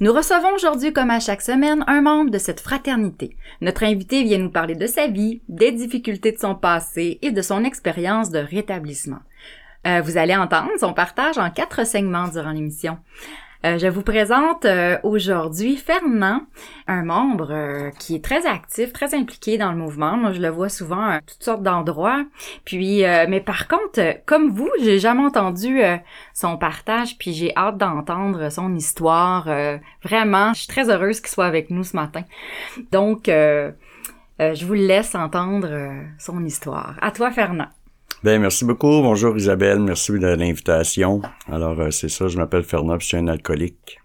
[0.00, 3.36] Nous recevons aujourd'hui, comme à chaque semaine, un membre de cette fraternité.
[3.60, 7.42] Notre invité vient nous parler de sa vie, des difficultés de son passé et de
[7.42, 9.20] son expérience de rétablissement.
[9.86, 12.98] Euh, vous allez entendre son partage en quatre segments durant l'émission.
[13.64, 16.42] Euh, je vous présente euh, aujourd'hui Fernand,
[16.86, 20.18] un membre euh, qui est très actif, très impliqué dans le mouvement.
[20.18, 22.24] Moi, je le vois souvent à toutes sortes d'endroits.
[22.66, 25.80] Puis, mais par contre, comme vous, j'ai jamais entendu
[26.32, 29.48] son partage, puis j'ai hâte d'entendre son histoire.
[30.02, 32.22] vraiment, je suis très heureuse qu'il soit avec nous ce matin.
[32.92, 36.96] Donc, je vous laisse entendre son histoire.
[37.00, 37.68] À toi, Fernand.
[38.24, 39.02] Ben merci beaucoup.
[39.02, 41.20] Bonjour Isabelle, merci de l'invitation.
[41.46, 44.00] Alors euh, c'est ça, je m'appelle Fernand, je suis un alcoolique.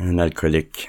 [0.00, 0.88] Un alcoolique.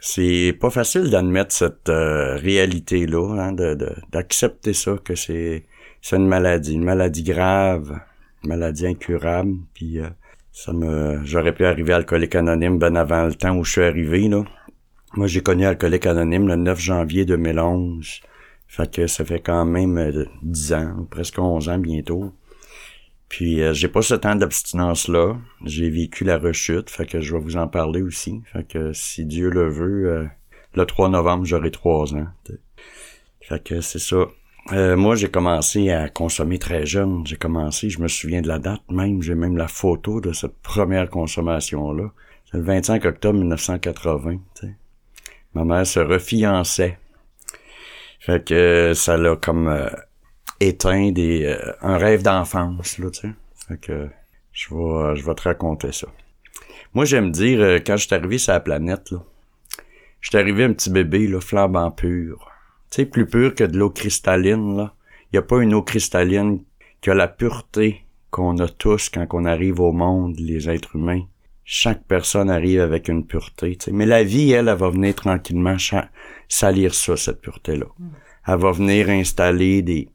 [0.00, 3.78] C'est pas facile d'admettre cette euh, réalité là, hein, de
[4.10, 5.64] d'accepter ça que c'est
[6.10, 8.00] une maladie, une maladie grave,
[8.42, 9.54] une maladie incurable.
[9.72, 10.08] Puis euh,
[10.50, 14.26] ça me, j'aurais pu arriver alcoolique anonyme ben avant le temps où je suis arrivé
[14.26, 14.42] là.
[15.14, 18.22] Moi j'ai connu alcoolique anonyme le 9 janvier 2011.
[18.70, 22.32] Fait que ça fait quand même 10 euh, ans, presque 11 ans bientôt.
[23.28, 25.36] Puis euh, j'ai pas ce temps d'abstinence-là.
[25.64, 28.42] J'ai vécu la rechute, fait que je vais vous en parler aussi.
[28.52, 30.24] Fait que si Dieu le veut, euh,
[30.76, 32.28] le 3 novembre, j'aurai 3 ans.
[33.40, 34.28] Fait que c'est ça.
[34.70, 37.26] moi, j'ai commencé à consommer très jeune.
[37.26, 40.56] J'ai commencé, je me souviens de la date même, j'ai même la photo de cette
[40.62, 42.12] première consommation-là.
[42.48, 44.38] C'est le 25 octobre 1980.
[45.54, 46.98] Ma mère se refiançait.
[48.20, 49.88] Fait que euh, ça l'a comme euh,
[50.60, 53.34] éteint des euh, un rêve d'enfance, là, tu sais.
[53.66, 54.08] Fait que
[54.52, 56.06] je vais, je vais te raconter ça.
[56.92, 59.24] Moi, j'aime dire, quand je suis arrivé sur la planète, là,
[60.20, 62.50] je suis arrivé un petit bébé, là, flambant pur.
[62.90, 64.94] Tu sais, plus pur que de l'eau cristalline, là.
[65.32, 66.62] Il n'y a pas une eau cristalline
[67.00, 71.22] qui a la pureté qu'on a tous quand on arrive au monde, les êtres humains.
[71.64, 73.92] Chaque personne arrive avec une pureté, tu sais.
[73.92, 75.78] Mais la vie, elle, elle va venir tranquillement
[76.50, 77.86] salir ça, cette pureté-là.
[78.46, 80.08] Elle va venir installer des,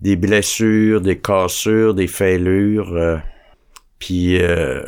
[0.00, 3.18] des blessures, des cassures, des fêlures, euh,
[3.98, 4.82] puis euh,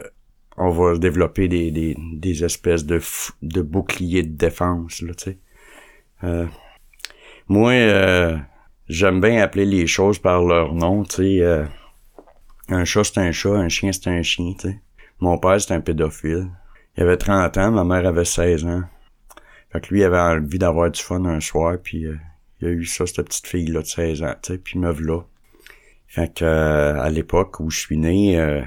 [0.57, 3.01] on va développer des, des, des espèces de,
[3.43, 5.39] de boucliers de défense, là, tu sais.
[6.25, 6.47] Euh,
[7.49, 7.75] moi,
[8.89, 11.65] j'aime bien appeler les choses par leur nom, tu sais.
[12.69, 14.81] un chat, c'est un chat, un chien, c'est un chien, tu sais.
[15.19, 16.49] Mon père, c'est un pédophile.
[16.97, 18.83] Il avait 30 ans, ma mère avait 16 ans.
[19.73, 22.17] Fait que lui, il avait envie d'avoir du fun un soir, puis euh,
[22.61, 25.23] il a eu ça, cette petite fille-là de 16 ans, tu sais, puis me là.
[26.09, 28.61] Fait que euh, à l'époque où je suis né, euh,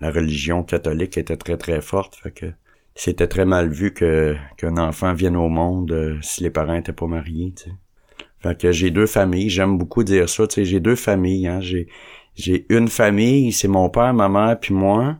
[0.00, 2.46] la religion catholique était très très forte, fait que
[2.94, 7.06] c'était très mal vu que qu'un enfant vienne au monde si les parents étaient pas
[7.06, 7.76] mariés, tu sais.
[8.40, 11.60] Fait que j'ai deux familles, j'aime beaucoup dire ça, tu sais, j'ai deux familles, hein,
[11.60, 11.88] j'ai
[12.34, 15.18] j'ai une famille, c'est mon père, ma mère puis moi,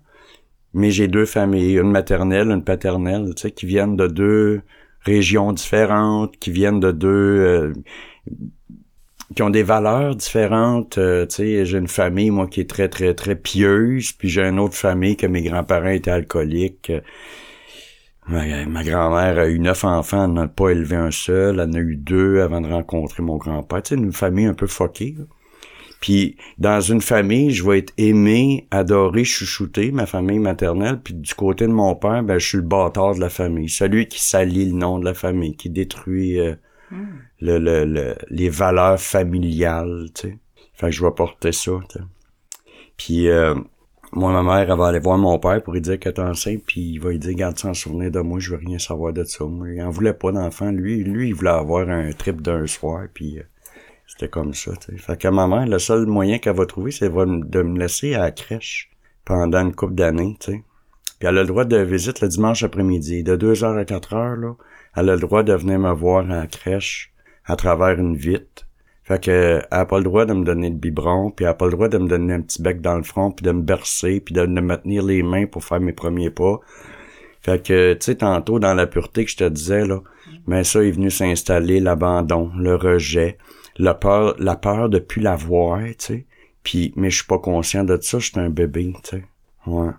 [0.72, 4.62] mais j'ai deux familles, une maternelle, une paternelle, tu sais, qui viennent de deux
[5.04, 7.08] régions différentes, qui viennent de deux...
[7.08, 7.72] Euh,
[9.34, 10.98] qui ont des valeurs différentes.
[10.98, 14.42] Euh, tu sais, j'ai une famille, moi, qui est très, très, très pieuse, puis j'ai
[14.42, 16.92] une autre famille que mes grands-parents étaient alcooliques.
[18.28, 21.78] Ma, grand-mère a eu neuf enfants, elle n'a pas élevé un seul, elle en a
[21.78, 23.82] eu deux avant de rencontrer mon grand-père.
[23.82, 25.16] Tu sais, une famille un peu foquée.
[26.02, 31.00] Puis dans une famille, je vais être aimé, adoré, chouchouté, ma famille maternelle.
[31.00, 34.08] Puis du côté de mon père, ben je suis le bâtard de la famille, celui
[34.08, 36.56] qui salit le nom de la famille, qui détruit euh,
[36.90, 37.06] hmm.
[37.40, 40.08] le, le, les valeurs familiales.
[40.12, 40.38] Tu sais.
[40.74, 41.70] Fait que je vais porter ça.
[41.88, 42.04] Tu sais.
[42.96, 43.54] Puis euh,
[44.10, 46.62] moi, ma mère, elle va aller voir mon père pour lui dire qu'elle est enceinte,
[46.66, 49.22] puis il va lui dire, garde ça souvenir de moi, je veux rien savoir de
[49.22, 49.44] ça.
[49.44, 50.72] Moi, il en voulait pas d'enfant.
[50.72, 53.44] Lui, lui, il voulait avoir un trip d'un soir, puis euh,
[54.12, 57.08] c'était comme ça, tu Fait que ma mère, le seul moyen qu'elle va trouver, c'est
[57.08, 58.90] de me laisser à la crèche
[59.24, 60.62] pendant une couple d'années, tu sais.
[61.18, 63.22] Puis elle a le droit de visite le dimanche après-midi.
[63.22, 64.54] De 2h à 4h, là,
[64.96, 67.12] elle a le droit de venir me voir à la crèche
[67.46, 68.66] à travers une vitre.
[69.02, 71.54] Fait que elle a pas le droit de me donner le biberon, puis elle a
[71.54, 73.62] pas le droit de me donner un petit bec dans le front, puis de me
[73.62, 76.60] bercer, puis de, me tenir les mains pour faire mes premiers pas.
[77.40, 80.02] Fait que, tu sais, tantôt, dans la pureté que je te disais, là,
[80.46, 83.38] mais ça est venu s'installer l'abandon, le rejet,
[83.76, 86.26] la peur, la peur de plus la voir, tu sais.
[86.62, 89.24] Puis, mais je suis pas conscient de ça, je suis un bébé, tu sais.
[89.66, 89.90] Ouais.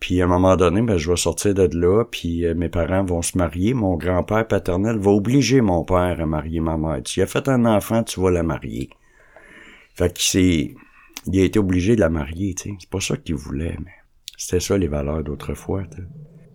[0.00, 3.04] Puis à un moment donné, ben, je vais sortir de là, puis euh, mes parents
[3.04, 3.74] vont se marier.
[3.74, 7.02] Mon grand-père paternel va obliger mon père à marier ma mère.
[7.02, 8.90] Tu as fait un enfant, tu vas la marier.
[9.94, 10.74] Fait que c'est...
[11.26, 12.76] Il a été obligé de la marier, tu sais.
[12.78, 13.92] C'est pas ça qu'il voulait, mais
[14.36, 16.02] c'était ça les valeurs d'autrefois, tu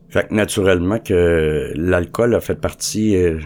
[0.09, 3.39] Fait que naturellement que l'alcool a fait partie euh,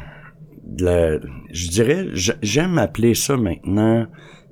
[0.63, 1.19] de la...
[1.51, 2.07] Je dirais,
[2.41, 4.07] j'aime appeler ça maintenant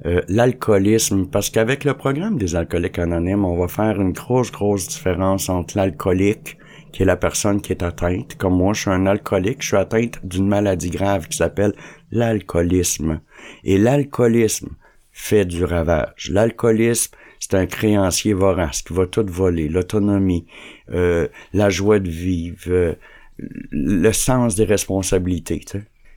[0.06, 4.88] euh, l'alcoolisme, parce qu'avec le programme des alcooliques anonymes, on va faire une grosse, grosse
[4.88, 6.58] différence entre l'alcoolique,
[6.92, 9.78] qui est la personne qui est atteinte, comme moi, je suis un alcoolique, je suis
[9.78, 11.74] atteinte d'une maladie grave qui s'appelle
[12.12, 13.22] l'alcoolisme.
[13.64, 14.70] Et l'alcoolisme
[15.12, 16.30] fait du ravage.
[16.32, 20.48] L'alcoolisme, c'est un créancier vorace qui va tout voler, l'autonomie,
[20.92, 22.94] euh, la joie de vivre, euh,
[23.38, 25.62] le sens des responsabilités.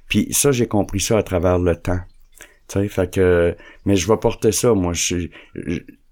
[0.08, 2.00] Puis ça, j'ai compris ça à travers le temps.
[2.68, 4.92] Tu fait que, mais je vais porter ça, moi.
[4.94, 5.28] Je,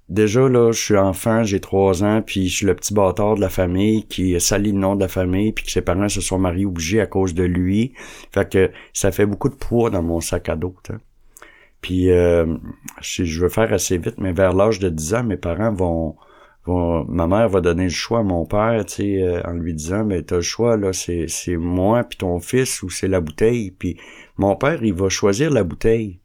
[0.09, 3.41] déjà, là, je suis enfant, j'ai trois ans, puis je suis le petit bâtard de
[3.41, 6.39] la famille qui salit le nom de la famille, puis que ses parents se sont
[6.39, 7.95] mariés obligés à cause de lui.
[8.33, 10.75] Fait que ça fait beaucoup de poids dans mon sac à dos,
[11.81, 12.47] Puis, euh,
[13.01, 16.17] je veux faire assez vite, mais vers l'âge de 10 ans, mes parents vont...
[16.67, 20.05] ma mère va donner le choix à mon père, tu sais, euh, en lui disant,
[20.05, 21.27] mais t'as le choix, là, c'est,
[21.57, 23.73] moi puis ton fils ou c'est la bouteille.
[23.73, 23.97] Puis
[24.37, 26.21] mon père, il va choisir la bouteille.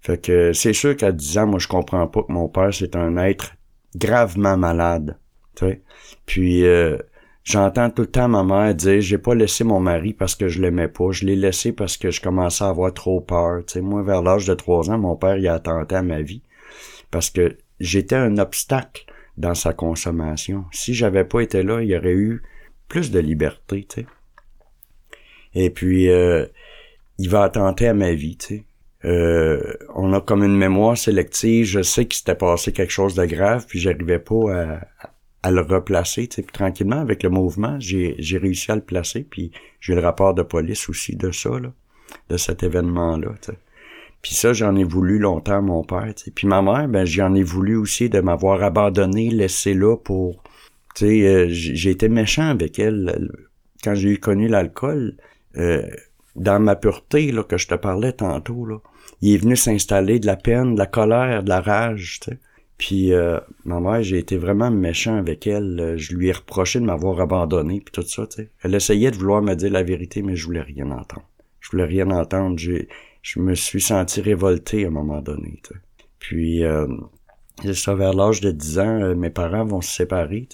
[0.00, 2.96] Fait que c'est sûr qu'à 10 ans, moi, je comprends pas que mon père, c'est
[2.96, 3.54] un être
[3.96, 5.18] gravement malade.
[5.58, 5.82] sais.
[6.26, 6.98] Puis euh,
[7.44, 10.62] j'entends tout le temps ma mère dire j'ai pas laissé mon mari parce que je
[10.62, 13.62] l'aimais pas, je l'ai laissé parce que je commençais à avoir trop peur.
[13.66, 13.80] sais.
[13.80, 16.42] Moi, vers l'âge de 3 ans, mon père il a attenté à ma vie.
[17.10, 19.04] Parce que j'étais un obstacle
[19.36, 20.64] dans sa consommation.
[20.72, 22.42] Si j'avais pas été là, il y aurait eu
[22.88, 24.06] plus de liberté, tu sais.
[25.54, 26.46] Et puis euh,
[27.18, 28.64] il va attenter à ma vie, tu sais.
[29.04, 31.66] Euh, on a comme une mémoire sélective.
[31.66, 34.80] Je sais qu'il s'était passé quelque chose de grave, puis j'arrivais pas
[35.42, 36.28] à, le replacer.
[36.28, 39.26] Puis tranquillement, avec le mouvement, j'ai, réussi à le placer.
[39.28, 39.50] Puis
[39.80, 41.72] j'ai le rapport de police aussi de ça, là,
[42.28, 43.30] de cet événement-là.
[44.22, 46.14] Puis ça, j'en ai voulu longtemps mon père.
[46.34, 50.44] Puis ma mère, ben j'en ai voulu aussi de m'avoir abandonné, laissé là pour.
[50.94, 53.30] Tu sais, euh, j'ai été méchant avec elle
[53.82, 55.16] quand j'ai connu l'alcool.
[55.56, 55.82] Euh,
[56.34, 58.78] dans ma pureté là, que je te parlais tantôt, là,
[59.20, 62.38] il est venu s'installer de la peine, de la colère, de la rage, tu sais.
[62.78, 65.94] Puis euh, ma mère, j'ai été vraiment méchant avec elle.
[65.96, 68.50] Je lui ai reproché de m'avoir abandonné, puis tout ça, tu sais.
[68.62, 71.28] Elle essayait de vouloir me dire la vérité, mais je voulais rien entendre.
[71.60, 72.58] Je voulais rien entendre.
[72.58, 72.88] J'ai,
[73.22, 75.80] je me suis senti révolté à un moment donné, tu sais.
[76.18, 76.86] Puis, euh,
[77.64, 80.48] vers l'âge de 10 ans, euh, mes parents vont se séparer.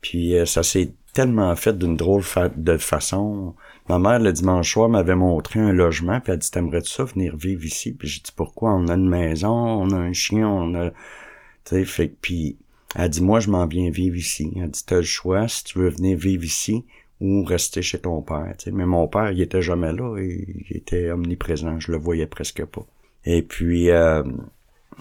[0.00, 2.22] Puis euh, ça s'est tellement fait d'une drôle
[2.56, 3.54] de façon.
[3.88, 7.36] Ma mère, le dimanche soir, m'avait montré un logement, puis elle dit, t'aimerais-tu ça venir
[7.36, 7.92] vivre ici?
[7.92, 8.74] Puis j'ai dit, pourquoi?
[8.74, 10.90] On a une maison, on a un chien, on a...
[10.90, 12.58] Tu sais, fait puis
[12.94, 14.52] elle dit, moi, je m'en viens vivre ici.
[14.56, 16.84] Elle dit, t'as le choix si tu veux venir vivre ici
[17.20, 18.54] ou rester chez ton père.
[18.58, 18.70] Tu sais.
[18.70, 22.86] Mais mon père, il était jamais là, il était omniprésent, je le voyais presque pas.
[23.24, 24.22] Et puis, euh,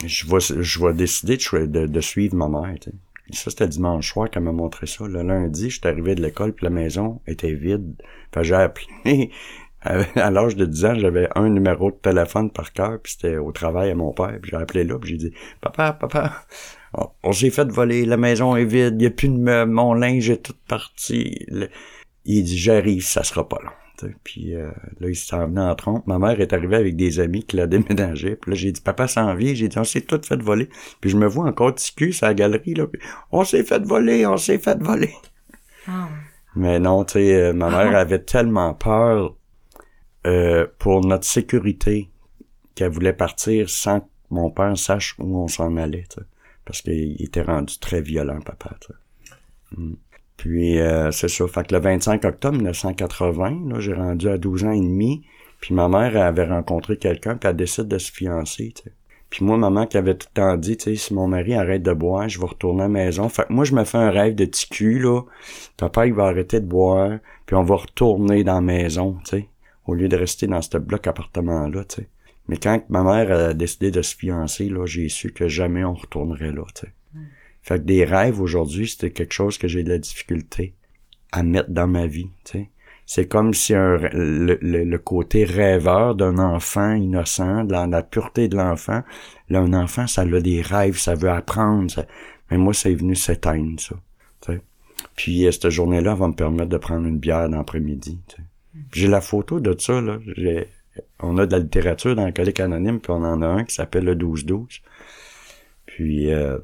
[0.05, 2.75] je vais, je vais décider de, de, suivre ma mère.
[2.79, 2.95] Tu sais.
[3.31, 5.07] Ça, c'était dimanche soir qu'elle m'a montré ça.
[5.07, 7.95] Le lundi, j'étais arrivé de l'école, puis la maison était vide.
[8.33, 9.31] Fait j'ai appelé.
[10.15, 13.51] À l'âge de 10 ans, j'avais un numéro de téléphone par cœur, puis c'était au
[13.51, 14.39] travail à mon père.
[14.41, 16.47] Puis j'ai appelé là, puis j'ai dit «Papa, papa,
[17.23, 20.29] on, s'est fait voler, la maison est vide, il n'y a plus de mon linge
[20.31, 21.45] est tout parti.
[22.25, 23.71] Il dit «J'arrive, ça sera pas long.»
[24.23, 26.05] Puis euh, là, il s'en venait en trompe.
[26.07, 28.35] Ma mère est arrivée avec des amis qui la déménageaient.
[28.35, 29.53] Puis là, j'ai dit, papa s'en vient.
[29.53, 30.69] J'ai dit, on s'est tout fait voler.
[31.01, 32.73] Puis je me vois encore ticu sur la galerie.
[32.73, 32.87] Là,
[33.31, 35.13] on s'est fait voler, on s'est fait voler.
[35.87, 36.09] Ah.
[36.55, 39.35] Mais non, tu sais, euh, ma mère avait tellement peur
[40.25, 42.09] euh, pour notre sécurité
[42.75, 46.07] qu'elle voulait partir sans que mon père sache où on s'en allait.
[46.63, 48.75] Parce qu'il était rendu très violent, papa.
[49.77, 49.93] Mm.
[50.37, 51.47] Puis euh, c'est ça.
[51.47, 55.23] Fait que le 25 octobre 1980, là, j'ai rendu à 12 ans et demi.
[55.61, 58.73] Puis ma mère avait rencontré quelqu'un, puis elle décide de se fiancer.
[59.29, 62.29] Puis moi, maman qui avait tout le temps dit, si mon mari arrête de boire,
[62.29, 63.27] je vais retourner à la maison.
[63.29, 65.21] Fait que moi, je me fais un rêve de ticu, là.
[65.77, 69.17] Papa, il va arrêter de boire, puis on va retourner dans la maison,
[69.87, 71.83] au lieu de rester dans ce bloc appartement-là.
[72.47, 75.95] Mais quand ma mère a décidé de se fiancer, là, j'ai su que jamais on
[75.95, 76.63] retournerait là.
[77.65, 80.75] Fait que des rêves aujourd'hui, c'était quelque chose que j'ai de la difficulté
[81.31, 82.69] à mettre dans ma vie, tu
[83.07, 89.03] c'est comme si le, côté rêveur d'un enfant innocent, de la, pureté de l'enfant,
[89.49, 92.05] là, un enfant, ça a des rêves, ça veut apprendre.
[92.49, 93.95] Mais moi, c'est venu s'éteindre, ça.
[95.15, 98.19] Puis euh, cette journée-là va me permettre de prendre une bière dans l'après-midi.
[98.91, 100.17] J'ai la photo de ça, là.
[101.19, 103.75] On a de la littérature dans le collègue anonyme, puis on en a un qui
[103.75, 104.81] s'appelle le 12-12.
[105.85, 106.57] Puis euh,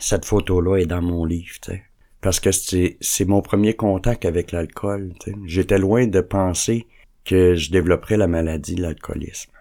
[0.00, 1.82] cette photo-là est dans mon livre, tu
[2.20, 5.12] parce que c'est mon premier contact avec l'alcool.
[5.46, 6.86] J'étais loin de penser
[7.24, 9.52] que je développerais la maladie de l'alcoolisme.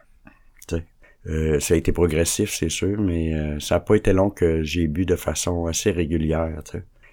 [1.30, 4.64] Euh, ça a été progressif, c'est sûr, mais euh, ça n'a pas été long que
[4.64, 6.64] j'ai bu de façon assez régulière.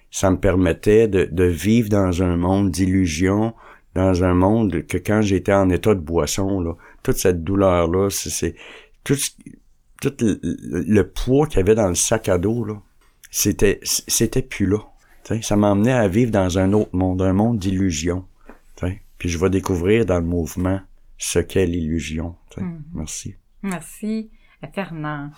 [0.09, 3.53] Ça me permettait de, de vivre dans un monde d'illusions,
[3.93, 8.55] dans un monde que quand j'étais en état de boisson, là, toute cette douleur-là, c'est
[9.03, 9.17] tout,
[10.01, 12.81] tout le, le poids qu'il y avait dans le sac à dos, là,
[13.35, 14.79] c'était c'était plus là
[15.41, 18.25] ça m'emmenait à vivre dans un autre monde, un monde d'illusions.
[19.17, 20.81] Puis je vais découvrir dans le mouvement
[21.17, 22.35] ce qu'est l'illusion.
[22.57, 22.81] Mm-hmm.
[22.93, 23.35] Merci.
[23.63, 24.29] Merci,
[24.73, 25.29] Fernand.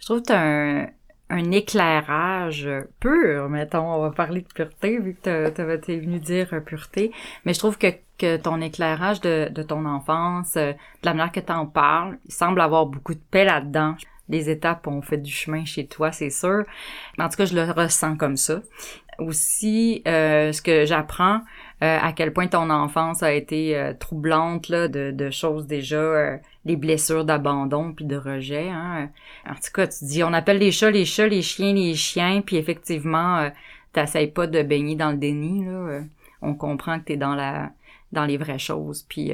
[0.00, 0.88] Je trouve que tu as
[1.30, 2.68] un, éclairage
[2.98, 7.12] pur, mettons, on va parler de pureté, vu que tu es venu dire pureté,
[7.44, 7.86] mais je trouve que,
[8.18, 12.32] que ton éclairage de, de ton enfance, de la manière que tu en parles, il
[12.32, 13.94] semble avoir beaucoup de paix là-dedans
[14.32, 16.64] les étapes ont fait du chemin chez toi, c'est sûr.
[17.18, 18.62] En tout cas, je le ressens comme ça
[19.18, 21.40] aussi euh, ce que j'apprends
[21.82, 26.76] euh, à quel point ton enfance a été euh, troublante là, de, choses déjà les
[26.76, 29.10] blessures d'abandon puis de rejet hein.
[29.48, 32.42] en tout cas tu dis on appelle les chats les chats les chiens les chiens
[32.42, 33.50] puis effectivement
[33.92, 36.02] t'essayes pas de baigner dans le déni là
[36.40, 37.70] on comprend que t'es dans la
[38.12, 39.32] dans les vraies choses puis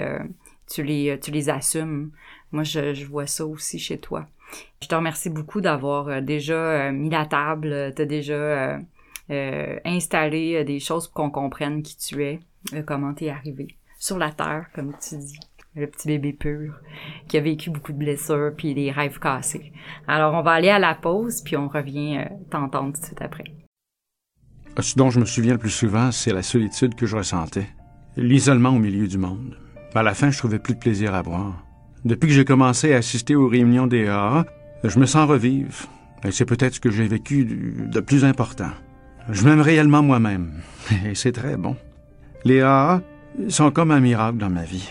[0.70, 2.10] tu les tu les assumes
[2.52, 4.26] moi je vois ça aussi chez toi
[4.82, 8.78] je te remercie beaucoup d'avoir déjà mis la table t'as déjà
[9.30, 12.40] euh, euh, des choses pour qu'on comprenne qui tu es,
[12.74, 15.38] euh, comment tu es arrivé sur la terre, comme tu dis
[15.74, 16.74] le petit bébé pur
[17.28, 19.72] qui a vécu beaucoup de blessures puis des rêves cassés.
[20.08, 23.44] Alors on va aller à la pause puis on revient t'entendre tout de suite après.
[24.80, 27.66] Ce dont je me souviens le plus souvent, c'est la solitude que je ressentais,
[28.16, 29.56] l'isolement au milieu du monde.
[29.94, 31.67] À la fin, je trouvais plus de plaisir à boire.
[32.04, 34.44] Depuis que j'ai commencé à assister aux réunions des AA,
[34.84, 35.74] je me sens revivre.
[36.24, 38.70] Et c'est peut-être ce que j'ai vécu de plus important.
[39.30, 40.52] Je m'aime réellement moi-même.
[41.06, 41.76] Et c'est très bon.
[42.44, 43.02] Les AA
[43.48, 44.88] sont comme un miracle dans ma vie.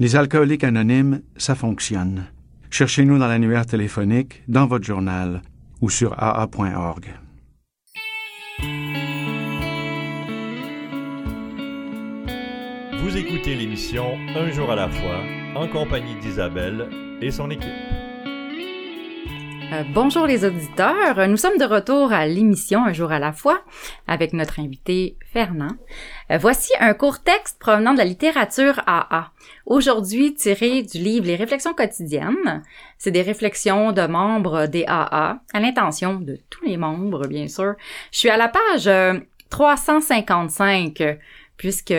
[0.00, 2.24] Les alcooliques anonymes, ça fonctionne.
[2.70, 5.42] Cherchez-nous dans l'annuaire téléphonique, dans votre journal
[5.80, 7.14] ou sur aa.org.
[13.04, 15.20] Vous écoutez l'émission Un jour à la fois
[15.54, 16.88] en compagnie d'Isabelle
[17.20, 17.68] et son équipe.
[19.74, 23.60] Euh, bonjour les auditeurs, nous sommes de retour à l'émission Un jour à la fois
[24.06, 25.76] avec notre invité Fernand.
[26.30, 29.32] Euh, voici un court texte provenant de la littérature AA.
[29.66, 32.62] Aujourd'hui tiré du livre Les réflexions quotidiennes.
[32.96, 37.74] C'est des réflexions de membres des AA à l'intention de tous les membres bien sûr.
[38.12, 38.88] Je suis à la page
[39.50, 41.14] 355 euh,
[41.56, 41.94] puisque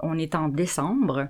[0.00, 1.28] on est en décembre.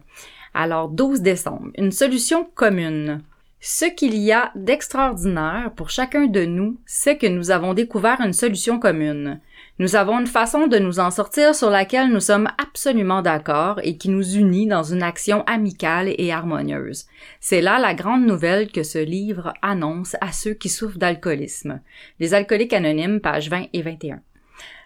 [0.55, 3.23] Alors 12 décembre, une solution commune.
[3.65, 8.33] Ce qu'il y a d'extraordinaire pour chacun de nous, c'est que nous avons découvert une
[8.33, 9.41] solution commune.
[9.79, 13.97] Nous avons une façon de nous en sortir sur laquelle nous sommes absolument d'accord et
[13.97, 17.07] qui nous unit dans une action amicale et harmonieuse.
[17.39, 21.81] C'est là la grande nouvelle que ce livre annonce à ceux qui souffrent d'alcoolisme.
[22.19, 24.21] Les alcooliques anonymes, pages 20 et 21.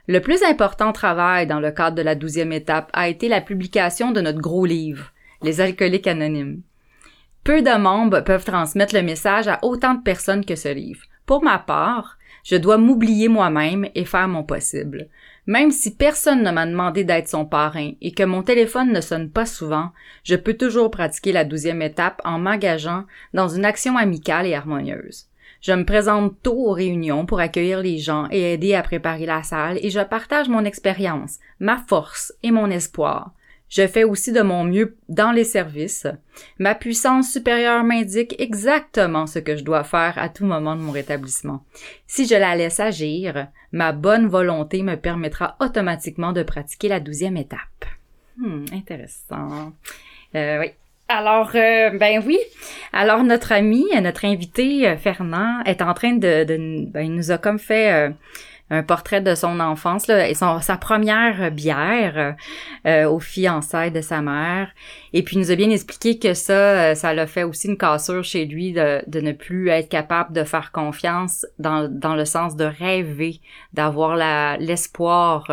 [0.09, 4.13] Le plus important travail dans le cadre de la douzième étape a été la publication
[4.13, 6.63] de notre gros livre, Les alcooliques anonymes.
[7.43, 11.03] Peu de membres peuvent transmettre le message à autant de personnes que ce livre.
[11.27, 15.09] Pour ma part, je dois m'oublier moi-même et faire mon possible.
[15.47, 19.31] Même si personne ne m'a demandé d'être son parrain et que mon téléphone ne sonne
[19.31, 19.91] pas souvent,
[20.23, 25.27] je peux toujours pratiquer la douzième étape en m'engageant dans une action amicale et harmonieuse.
[25.67, 29.43] Je me présente tôt aux réunions pour accueillir les gens et aider à préparer la
[29.43, 33.33] salle et je partage mon expérience, ma force et mon espoir.
[33.69, 36.07] Je fais aussi de mon mieux dans les services.
[36.61, 40.93] Ma puissance supérieure m'indique exactement ce que je dois faire à tout moment de mon
[40.93, 41.65] rétablissement.
[42.07, 47.37] Si je la laisse agir, ma bonne volonté me permettra automatiquement de pratiquer la douzième
[47.37, 47.87] étape.
[48.39, 49.73] Hmm, intéressant.
[50.37, 50.71] Euh, oui.
[51.09, 52.39] Alors, euh, ben oui.
[52.93, 56.45] Alors, notre ami, notre invité, euh, Fernand, est en train de...
[56.91, 58.13] ben, il nous a comme fait
[58.71, 62.35] un portrait de son enfance là, et sa première bière
[62.87, 64.71] euh, aux fiançailles de sa mère.
[65.13, 67.79] Et puis il nous a bien expliqué que ça, euh, ça l'a fait aussi une
[67.79, 72.57] cassure chez lui de, ne plus être capable de faire confiance dans, dans le sens
[72.57, 73.41] de rêver,
[73.73, 74.17] d'avoir
[74.59, 75.49] l'espoir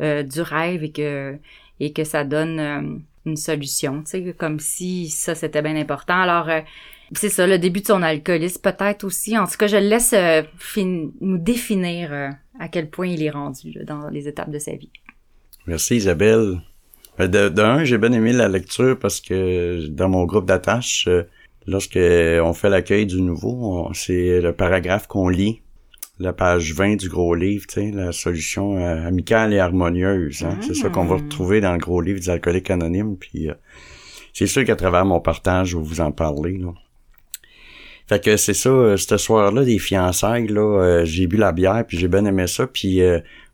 [0.00, 1.38] euh, du rêve et que
[1.80, 6.20] et que ça donne euh, une solution, tu sais, comme si ça c'était bien important.
[6.20, 6.60] Alors euh,
[7.14, 9.36] c'est ça, le début de son alcoolisme, peut-être aussi.
[9.36, 10.42] En tout cas, je le laisse euh,
[11.20, 12.12] nous définir
[12.58, 14.90] à quel point il est rendu dans les étapes de sa vie.
[15.66, 16.60] Merci Isabelle.
[17.18, 21.08] De, de j'ai bien aimé la lecture parce que dans mon groupe d'attache,
[21.66, 25.61] lorsque on fait l'accueil du nouveau, c'est le paragraphe qu'on lit
[26.22, 30.42] la page 20 du gros livre, tu sais, la solution euh, amicale et harmonieuse.
[30.42, 30.58] Hein?
[30.60, 31.22] C'est ça qu'on va ah.
[31.22, 33.16] retrouver dans le gros livre des alcooliques anonymes.
[33.16, 33.54] Puis euh,
[34.32, 36.58] c'est sûr qu'à travers mon partage, je vais vous en parler.
[36.58, 36.72] Là.
[38.08, 41.98] Fait que c'est ça, euh, ce soir-là, des fiançailles, là, j'ai bu la bière, puis
[41.98, 42.66] j'ai bien aimé ça.
[42.66, 43.00] Puis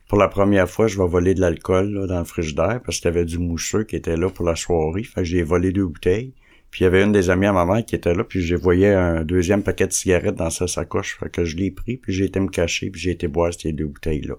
[0.07, 3.13] pour la première fois, je vais voler de l'alcool dans le frigidaire parce qu'il y
[3.13, 5.03] avait du mousseux qui était là pour la soirée.
[5.03, 6.33] Fait que j'ai volé deux bouteilles.
[6.71, 8.55] Puis il y avait une des amies à ma mère qui était là, puis je
[8.55, 11.17] voyais un deuxième paquet de cigarettes dans sa sacoche.
[11.19, 13.73] Fait que je l'ai pris, puis j'ai été me cacher, puis j'ai été boire ces
[13.73, 14.35] deux bouteilles-là.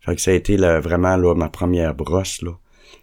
[0.00, 2.52] Fait que ça a été vraiment là, ma première brosse, là.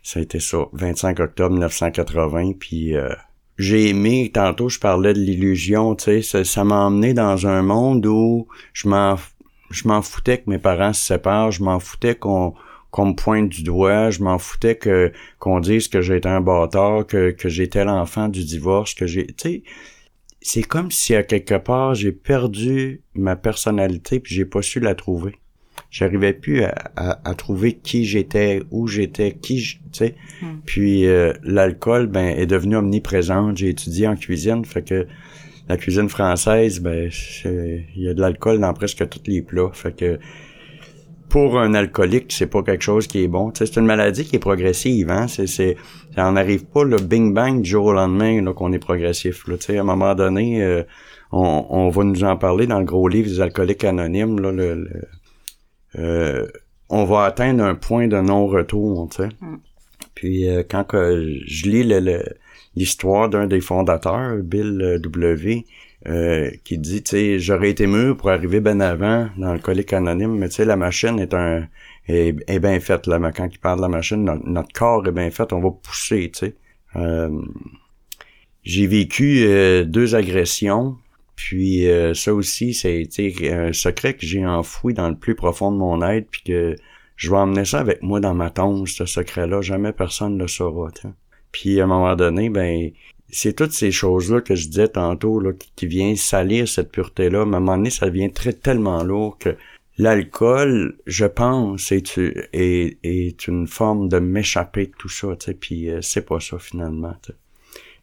[0.04, 3.10] Ça a été ça, 25 octobre 1980, puis euh,
[3.58, 8.06] j'ai aimé, tantôt je parlais de l'illusion, tu sais, ça, m'a emmené dans un monde
[8.06, 9.16] où je m'en
[9.70, 12.54] je m'en foutais que mes parents se séparent, je m'en foutais qu'on
[12.92, 17.06] qu'on me pointe du doigt, je m'en foutais que qu'on dise que j'étais un bâtard,
[17.06, 19.28] que, que j'étais l'enfant du divorce, que j'ai.
[19.28, 19.64] Tu sais,
[20.42, 24.96] c'est comme si à quelque part j'ai perdu ma personnalité puis j'ai pas su la
[24.96, 25.36] trouver.
[25.90, 30.16] J'arrivais plus à, à, trouver qui j'étais, où j'étais, qui tu sais.
[30.42, 30.58] Hmm.
[30.66, 33.56] Puis euh, l'alcool ben est devenu omniprésent.
[33.56, 35.08] J'ai étudié en cuisine, fait que
[35.70, 37.10] la cuisine française, ben
[37.46, 40.20] il y a de l'alcool dans presque tous les plats, fait que
[41.30, 43.52] pour un alcoolique, c'est pas quelque chose qui est bon.
[43.54, 45.10] c'est une maladie qui est progressive.
[45.10, 45.28] Hein?
[45.28, 45.76] C'est, c'est,
[46.16, 49.48] ça n'arrive pas le bing bang du jour au lendemain là, qu'on est progressif.
[49.48, 49.56] Là.
[49.68, 50.84] à un moment donné, euh,
[51.32, 54.40] on, on, va nous en parler dans le gros livre des alcooliques anonymes.
[54.40, 54.88] Là, le,
[55.98, 56.48] euh,
[56.90, 59.10] on va atteindre un point de non-retour.
[59.14, 59.30] sais.
[59.42, 59.58] Mm.
[60.16, 61.84] Puis euh, quand je lis
[62.76, 65.66] l'histoire d'un des fondateurs, Bill W.
[66.08, 69.92] Euh, qui dit, tu sais, j'aurais été mûr pour arriver bien avant dans le colique
[69.92, 71.68] anonyme, mais tu sais, la machine est un
[72.08, 73.08] est, bien faite.
[73.08, 76.32] Là, quand il parle de la machine, notre, corps est bien fait, on va pousser,
[76.32, 76.56] tu sais.
[76.96, 77.30] Euh,
[78.64, 80.96] j'ai vécu euh, deux agressions,
[81.36, 83.06] puis ça aussi, c'est
[83.52, 86.76] un secret que j'ai enfoui dans le plus profond de mon être, puis que
[87.18, 89.60] je vais emmener ça avec moi dans ma tombe, ce secret-là.
[89.62, 90.90] Jamais personne ne le saura.
[91.52, 92.92] Puis à un moment donné, ben
[93.30, 97.40] c'est toutes ces choses-là que je disais tantôt là, qui, qui viennent salir cette pureté-là.
[97.40, 99.56] À un moment donné, ça devient très tellement lourd que
[99.98, 102.18] l'alcool, je pense, est,
[102.54, 106.40] est, est une forme de m'échapper de tout ça, tu sais, puis euh, c'est pas
[106.40, 107.16] ça finalement.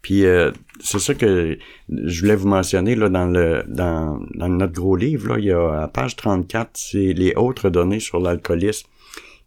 [0.03, 1.57] Puis euh, c'est ça que
[1.89, 5.53] je voulais vous mentionner là dans le dans, dans notre gros livre là, il y
[5.53, 8.87] a à page 34, c'est les autres données sur l'alcoolisme.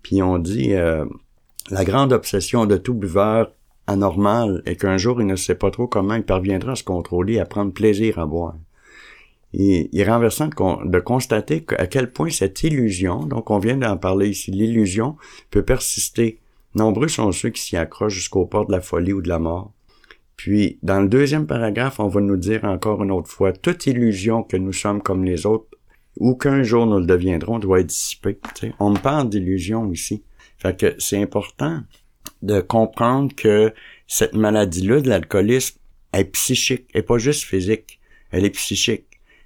[0.01, 1.05] Puis on dit euh,
[1.69, 3.51] la grande obsession de tout buveur
[3.87, 7.39] anormal et qu'un jour il ne sait pas trop comment il parviendra à se contrôler
[7.39, 8.55] à prendre plaisir à boire.
[9.53, 14.29] il est renversant de, constater à quel point cette illusion, donc on vient d'en parler
[14.29, 15.15] ici, l'illusion
[15.49, 16.39] peut persister.
[16.75, 19.71] Nombreux sont ceux qui s'y accrochent jusqu'au port de la folie ou de la mort.
[20.35, 24.43] Puis, dans le deuxième paragraphe, on va nous dire encore une autre fois, toute illusion
[24.43, 25.65] que nous sommes comme les autres,
[26.19, 28.39] ou qu'un jour nous le deviendrons, doit être dissipée.
[28.79, 30.23] On me parle d'illusion ici.
[30.57, 31.81] Fait que c'est important
[32.41, 33.73] de comprendre que
[34.07, 35.77] cette maladie-là de l'alcoolisme
[36.13, 37.99] est psychique, et pas juste physique,
[38.31, 39.05] elle est psychique.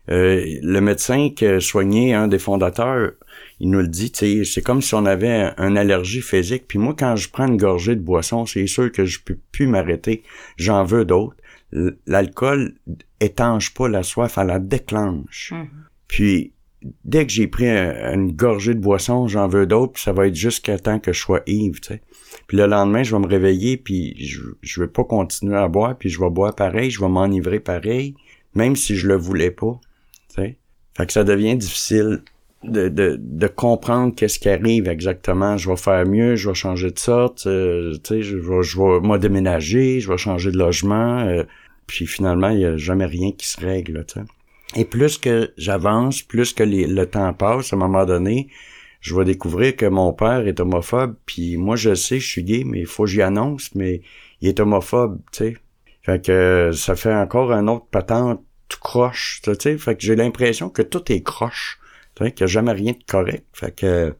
[0.09, 3.11] Euh, le médecin qui a soigné un des fondateurs,
[3.59, 4.11] il nous le dit,
[4.45, 6.65] c'est comme si on avait une allergie physique.
[6.67, 9.67] Puis moi, quand je prends une gorgée de boisson, c'est sûr que je peux plus
[9.67, 10.23] m'arrêter.
[10.57, 11.35] J'en veux d'autres.
[12.07, 12.73] L'alcool
[13.19, 15.53] étanche pas la soif, elle la déclenche.
[15.53, 15.65] Mmh.
[16.07, 16.53] Puis
[17.03, 20.35] dès que j'ai pris une gorgée de boisson, j'en veux d'autres, puis ça va être
[20.35, 22.01] jusqu'à temps que je sois ivre, tu sais.
[22.47, 25.97] Puis le lendemain, je vais me réveiller, puis je, je vais pas continuer à boire,
[25.97, 28.15] puis je vais boire pareil, je vais m'enivrer pareil,
[28.55, 29.79] même si je le voulais pas,
[30.29, 30.57] tu sais.
[30.97, 32.23] Fait que ça devient difficile
[32.63, 35.57] de, de, de comprendre qu'est-ce qui arrive exactement.
[35.57, 38.77] Je vais faire mieux, je vais changer de sorte, euh, tu sais, je vais, je
[38.77, 41.43] vais moi déménager, je vais changer de logement, euh,
[41.87, 44.25] puis finalement, il y a jamais rien qui se règle, tu sais.
[44.75, 48.47] Et plus que j'avance, plus que le temps passe, à un moment donné,
[49.01, 52.63] je vais découvrir que mon père est homophobe, puis moi je sais, je suis gay,
[52.65, 54.01] mais il faut que j'y annonce, mais
[54.39, 55.57] il est homophobe, tu sais.
[56.03, 59.77] Fait que ça fait encore un autre patente tout croche, tu sais.
[59.77, 61.79] Fait que j'ai l'impression que tout est croche,
[62.15, 63.45] tu sais, qu'il n'y a jamais rien de correct.
[63.53, 64.15] Fait que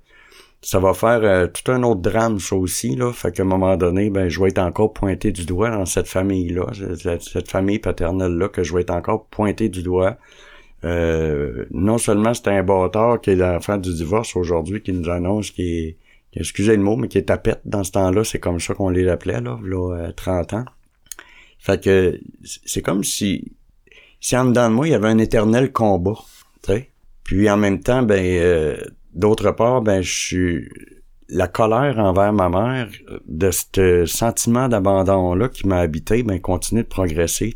[0.62, 3.12] ça va faire euh, tout un autre drame, ça aussi, là.
[3.12, 6.08] Fait qu'à un moment donné, ben, je vais être encore pointé du doigt dans cette
[6.08, 6.67] famille-là,
[7.19, 10.17] cette, famille paternelle-là, que je vais être encore pointé du doigt.
[10.84, 15.52] Euh, non seulement c'est un bâtard qui est l'enfant du divorce aujourd'hui qui nous annonce
[15.52, 15.97] qu'il est,
[16.34, 19.08] excusez le mot, mais qui est tapette dans ce temps-là, c'est comme ça qu'on les
[19.08, 20.65] appelait, là, là, 30 ans.
[21.60, 22.19] Fait que
[22.65, 23.52] c'est comme si,
[24.19, 26.17] si en dedans de moi, il y avait un éternel combat,
[26.63, 26.89] tu sais.
[27.24, 28.78] Puis en même temps, ben, euh,
[29.13, 30.69] d'autre part, ben, je suis
[31.30, 32.89] la colère envers ma mère,
[33.26, 37.54] de ce sentiment d'abandon-là qui m'a habité, ben, continue de progresser.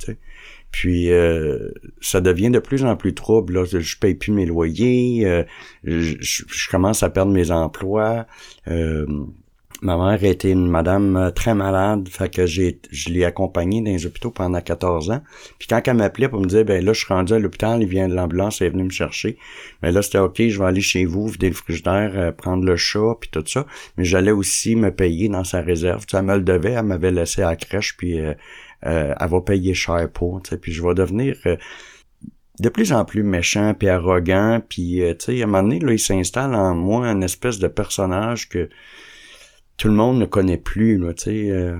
[0.71, 3.53] Puis euh, ça devient de plus en plus trouble.
[3.53, 3.65] Là.
[3.65, 5.43] Je paye plus mes loyers, euh,
[5.83, 8.25] je, commence à perdre mes emplois.
[8.67, 9.05] Euh,
[9.85, 14.05] ma mère était une madame très malade, fait que j'ai je l'ai accompagnée dans les
[14.05, 15.21] hôpitaux pendant 14 ans.
[15.59, 17.87] Puis quand elle m'appelait pour me dire ben là je suis rendu à l'hôpital, il
[17.87, 19.37] vient de l'ambulance, elle est venue me chercher.
[19.81, 23.15] Mais là c'était OK, je vais aller chez vous, vider le frigidaire, prendre le chat
[23.19, 23.65] puis tout ça,
[23.97, 26.05] mais j'allais aussi me payer dans sa réserve.
[26.13, 28.19] Elle me le devait, elle m'avait laissé à crèche puis
[28.85, 31.57] euh, elle va payer cher pour, tu sais, puis je vais devenir euh,
[32.59, 35.79] de plus en plus méchant puis arrogant, puis euh, tu sais, à un moment donné,
[35.79, 38.69] là, il s'installe en moi une espèce de personnage que
[39.77, 41.73] tout le monde ne connaît plus, tu sais,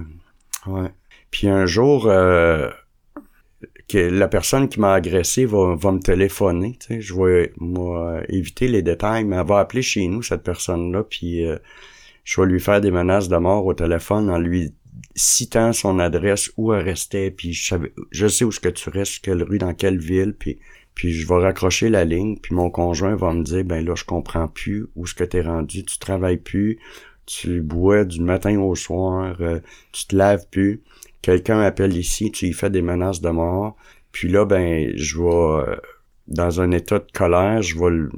[0.68, 0.92] ouais.
[1.32, 7.02] Puis un jour, que la personne qui m'a agressé va, va me téléphoner, tu sais,
[7.02, 11.46] je vais moi, éviter les détails, mais elle va appeler chez nous, cette personne-là, puis
[12.24, 14.74] je vais lui faire des menaces de mort au téléphone en lui
[15.16, 18.90] citant son adresse, où elle restait, puis je, savais, je sais où ce que tu
[18.90, 20.60] restes, quelle rue, dans quelle ville, puis
[20.94, 24.06] puis je vais raccrocher la ligne, puis mon conjoint va me dire ben là je
[24.06, 26.80] comprends plus où ce que t'es rendu, tu travailles plus,
[27.26, 29.60] tu bois du matin au soir, euh,
[29.92, 30.82] tu te laves plus,
[31.22, 33.76] quelqu'un appelle ici, tu y fais des menaces de mort,
[34.12, 35.76] puis là ben je vais euh,
[36.28, 38.10] dans un état de colère, je vais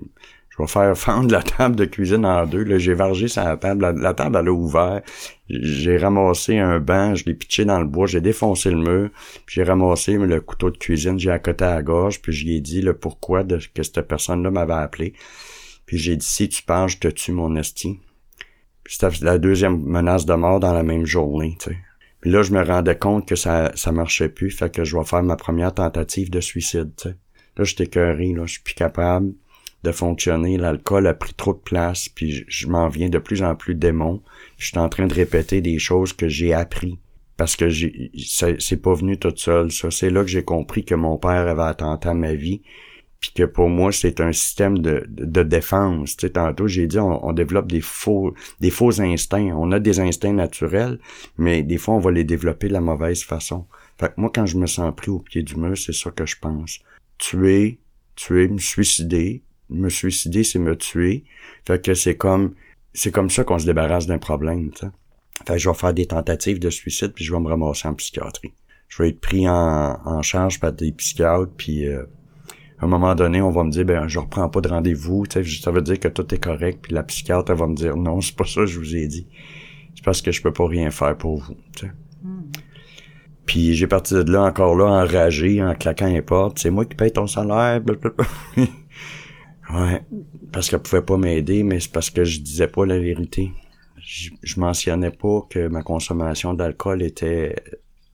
[0.58, 2.64] je vais faire fendre la table de cuisine en deux.
[2.64, 3.94] Là, j'ai vargé sa table.
[4.00, 5.02] La, table, elle a ouvert.
[5.50, 9.10] J'ai ramassé un banc, je l'ai pitché dans le bois, j'ai défoncé le mur,
[9.46, 12.60] puis j'ai ramassé le couteau de cuisine, j'ai accoté à la gorge, puis je ai
[12.60, 15.14] dit le pourquoi de que cette personne-là m'avait appelé.
[15.86, 18.00] Puis j'ai dit si tu penses, je te tue mon esti.
[18.88, 21.78] C'était la deuxième menace de mort dans la même journée, tu sais.
[22.22, 25.04] Puis là, je me rendais compte que ça, ça marchait plus, fait que je vais
[25.04, 27.16] faire ma première tentative de suicide, tu sais.
[27.58, 29.34] Là, j'étais curé, là, je suis plus capable
[29.84, 30.58] de fonctionner.
[30.58, 34.22] L'alcool a pris trop de place, puis je, m'en viens de plus en plus démon.
[34.58, 37.00] Je suis en train de répéter des choses que j'ai appris
[37.36, 38.12] parce que j'ai
[38.60, 39.72] c'est pas venu tout seul.
[39.72, 42.62] Ça, c'est là que j'ai compris que mon père avait attenté à ma vie,
[43.20, 46.18] puis que pour moi c'est un système de, de, défense.
[46.18, 49.56] Tu sais, tantôt j'ai dit on, développe des faux des faux instincts.
[49.56, 51.00] On a des instincts naturels,
[51.38, 53.66] mais des fois on va les développer de la mauvaise façon.
[54.00, 56.26] Fait que moi quand je me sens pris au pied du mur, c'est ça que
[56.26, 56.80] je pense.
[57.18, 57.80] Tuer,
[58.16, 61.24] tuer, me suicider, me suicider, c'est me tuer.
[61.66, 62.54] Fait que c'est comme
[62.94, 64.72] c'est comme ça qu'on se débarrasse d'un problème.
[64.72, 64.88] T'sais.
[65.46, 67.94] Fait que je vais faire des tentatives de suicide puis je vais me ramasser en
[67.96, 68.54] psychiatrie.
[68.88, 72.04] Je vais être pris en, en charge par des psychiatres puis euh,
[72.80, 75.72] à un moment donné, on va me dire ben je reprends pas de rendez-vous, ça
[75.72, 78.36] veut dire que tout est correct puis la psychiatre elle va me dire non, c'est
[78.36, 79.28] pas ça que je vous ai dit.
[79.96, 81.58] C'est parce que je peux pas rien faire pour vous.
[82.24, 82.44] Hmm.
[83.46, 86.96] Puis j'ai parti de là encore là enragé en claquant les portes, c'est moi qui
[86.96, 87.82] paye ton salaire.
[89.70, 90.02] Ouais,
[90.54, 93.52] parce qu'elle pouvait pas m'aider, mais c'est parce que je disais pas la vérité.
[93.98, 97.56] Je, je mentionnais pas que ma consommation d'alcool était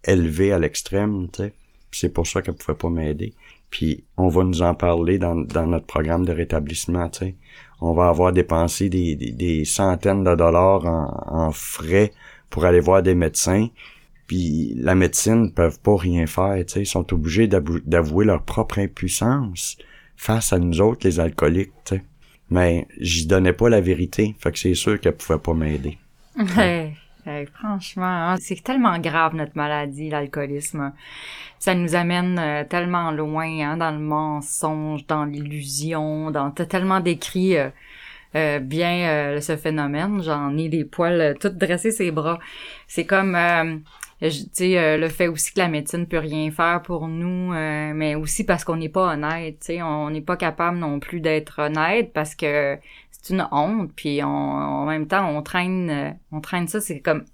[0.04, 1.54] élevée à l'extrême, tu sais.
[1.92, 3.36] C'est pour ça qu'elle pouvait pas m'aider.
[3.74, 7.36] Puis on va nous en parler dans, dans notre programme de rétablissement, tu sais.
[7.82, 12.12] On va avoir dépensé des, des, centaines de dollars en, en, frais
[12.52, 13.70] pour aller voir des médecins.
[14.28, 16.82] Puis la médecine ne peuvent pas rien faire, tu sais.
[16.84, 19.76] Ils sont obligés d'avouer leur propre impuissance
[20.18, 22.04] face à nous autres, les alcooliques, tu sais.
[22.52, 25.98] Mais j'y donnais pas la vérité, fait que c'est sûr qu'elle pouvait pas m'aider.
[27.54, 30.94] Franchement, hein, c'est tellement grave notre maladie, l'alcoolisme.
[31.60, 37.00] Ça nous amène euh, tellement loin hein, dans le mensonge, dans l'illusion, dans t'as tellement
[37.00, 37.70] décrit euh,
[38.36, 40.22] euh, bien ce phénomène.
[40.22, 42.40] J'en ai des poils tout dressés ses bras.
[42.88, 43.38] C'est comme
[44.52, 48.64] sais le fait aussi que la médecine peut rien faire pour nous mais aussi parce
[48.64, 52.78] qu'on n'est pas honnête tu on n'est pas capable non plus d'être honnête parce que
[53.24, 57.26] c'est une honte puis en même temps on traîne euh, on traîne ça c'est comme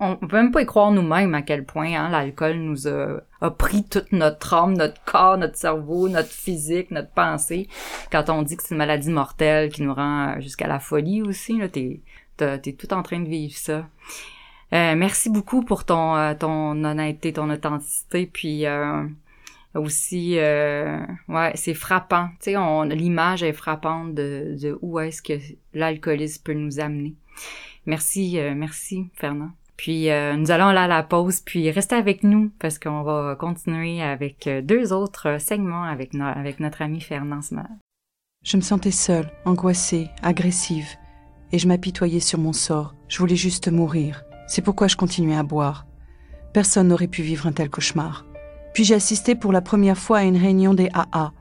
[0.00, 3.50] on peut même pas y croire nous-mêmes à quel point hein, l'alcool nous a, a,
[3.50, 7.68] pris toute notre âme, notre corps, notre cerveau, notre physique, notre pensée.
[8.12, 11.56] Quand on dit que c'est une maladie mortelle qui nous rend jusqu'à la folie aussi,
[11.56, 12.02] là, t'es,
[12.36, 13.86] t'es tout en train de vivre ça.
[14.74, 19.04] Euh, merci beaucoup pour ton, euh, ton honnêteté, ton authenticité, puis euh,
[19.74, 22.28] aussi, ouais, c'est frappant.
[22.40, 25.34] Tu sais, on, l'image est frappante de, de où est-ce que
[25.74, 27.14] l'alcoolisme peut nous amener.
[27.86, 29.50] Merci, merci, Fernand.
[29.76, 34.02] Puis nous allons aller à la pause, puis restez avec nous parce qu'on va continuer
[34.02, 37.40] avec deux autres segments avec, avec notre ami Fernand
[38.42, 40.96] Je me sentais seule, angoissée, agressive.
[41.52, 42.94] et je m'apitoyais sur mon sort.
[43.08, 44.24] Je voulais juste mourir.
[44.48, 45.86] C'est pourquoi je continuais à boire.
[46.52, 48.26] Personne n'aurait pu vivre un tel cauchemar.
[48.74, 51.32] Puis j'ai assisté pour la première fois à une réunion des AA.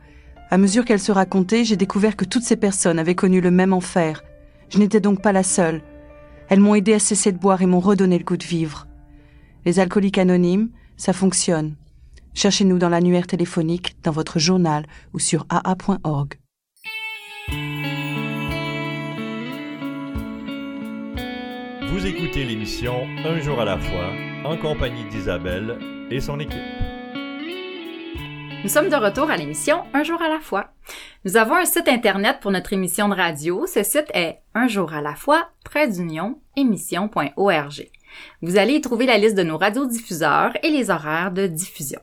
[0.50, 3.74] À mesure qu'elle se racontait, j'ai découvert que toutes ces personnes avaient connu le même
[3.74, 4.24] enfer.
[4.70, 5.82] Je n'étais donc pas la seule.
[6.50, 8.88] Elles m'ont aidé à cesser de boire et m'ont redonné le goût de vivre.
[9.66, 11.76] Les alcooliques anonymes, ça fonctionne.
[12.34, 16.36] Cherchez-nous dans l'annuaire téléphonique, dans votre journal ou sur aa.org.
[21.90, 24.12] Vous écoutez l'émission Un jour à la fois
[24.46, 25.78] en compagnie d'Isabelle
[26.12, 26.87] et son équipe.
[28.64, 30.72] Nous sommes de retour à l'émission Un jour à la fois.
[31.26, 33.68] Nous avons un site internet pour notre émission de radio.
[33.68, 35.50] Ce site est un jour à la fois,
[36.56, 37.90] émission.org.
[38.42, 42.02] Vous allez y trouver la liste de nos radiodiffuseurs et les horaires de diffusion.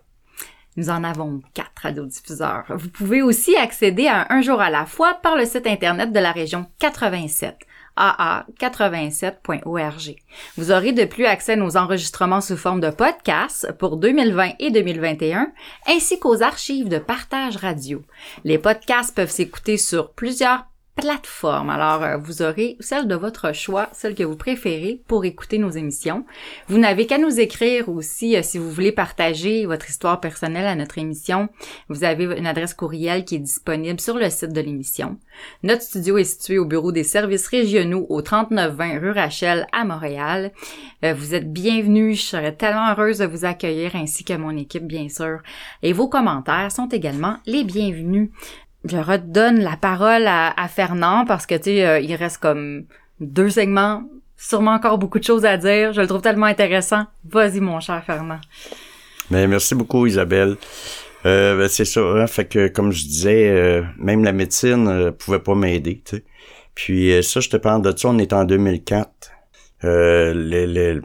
[0.77, 2.65] Nous en avons quatre radiodiffuseurs.
[2.69, 6.21] Vous pouvez aussi accéder à Un jour à la fois par le site internet de
[6.21, 7.57] la région 87
[7.97, 10.17] aa87.org.
[10.57, 14.71] Vous aurez de plus accès à nos enregistrements sous forme de podcasts pour 2020 et
[14.71, 15.53] 2021,
[15.87, 18.03] ainsi qu'aux archives de partage radio.
[18.45, 21.71] Les podcasts peuvent s'écouter sur plusieurs plateforme.
[21.71, 25.71] Alors, euh, vous aurez celle de votre choix, celle que vous préférez pour écouter nos
[25.71, 26.25] émissions.
[26.69, 30.77] Vous n'avez qu'à nous écrire aussi euh, si vous voulez partager votre histoire personnelle à
[30.77, 31.49] notre émission.
[31.89, 35.19] Vous avez une adresse courriel qui est disponible sur le site de l'émission.
[35.63, 40.53] Notre studio est situé au bureau des services régionaux au 3920 rue Rachel à Montréal.
[41.05, 42.21] Euh, vous êtes bienvenus.
[42.21, 45.41] Je serais tellement heureuse de vous accueillir ainsi que mon équipe, bien sûr.
[45.83, 48.31] Et vos commentaires sont également les bienvenus
[48.85, 52.85] je redonne la parole à, Fernand parce que tu sais, euh, il reste comme
[53.21, 54.05] deux segments,
[54.37, 55.93] sûrement encore beaucoup de choses à dire.
[55.93, 57.07] Je le trouve tellement intéressant.
[57.29, 58.41] Vas-y, mon cher Fernand.
[59.31, 60.57] Ben, merci beaucoup, Isabelle.
[61.25, 65.39] Euh, ben, c'est ça, hein, fait que comme je disais, euh, même la médecine pouvait
[65.39, 66.03] pas m'aider.
[66.75, 69.09] Puis ça, je te parle de ça, on est en 2004.
[69.83, 71.01] Les,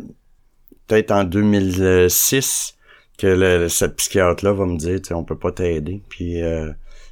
[0.88, 2.76] peut-être en 2006
[3.18, 6.02] que cette psychiatre-là va me dire, on peut pas t'aider.
[6.10, 6.42] Puis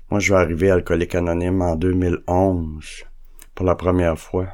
[0.09, 3.05] moi, je vais arriver Alcoolique Anonyme en 2011
[3.55, 4.47] pour la première fois.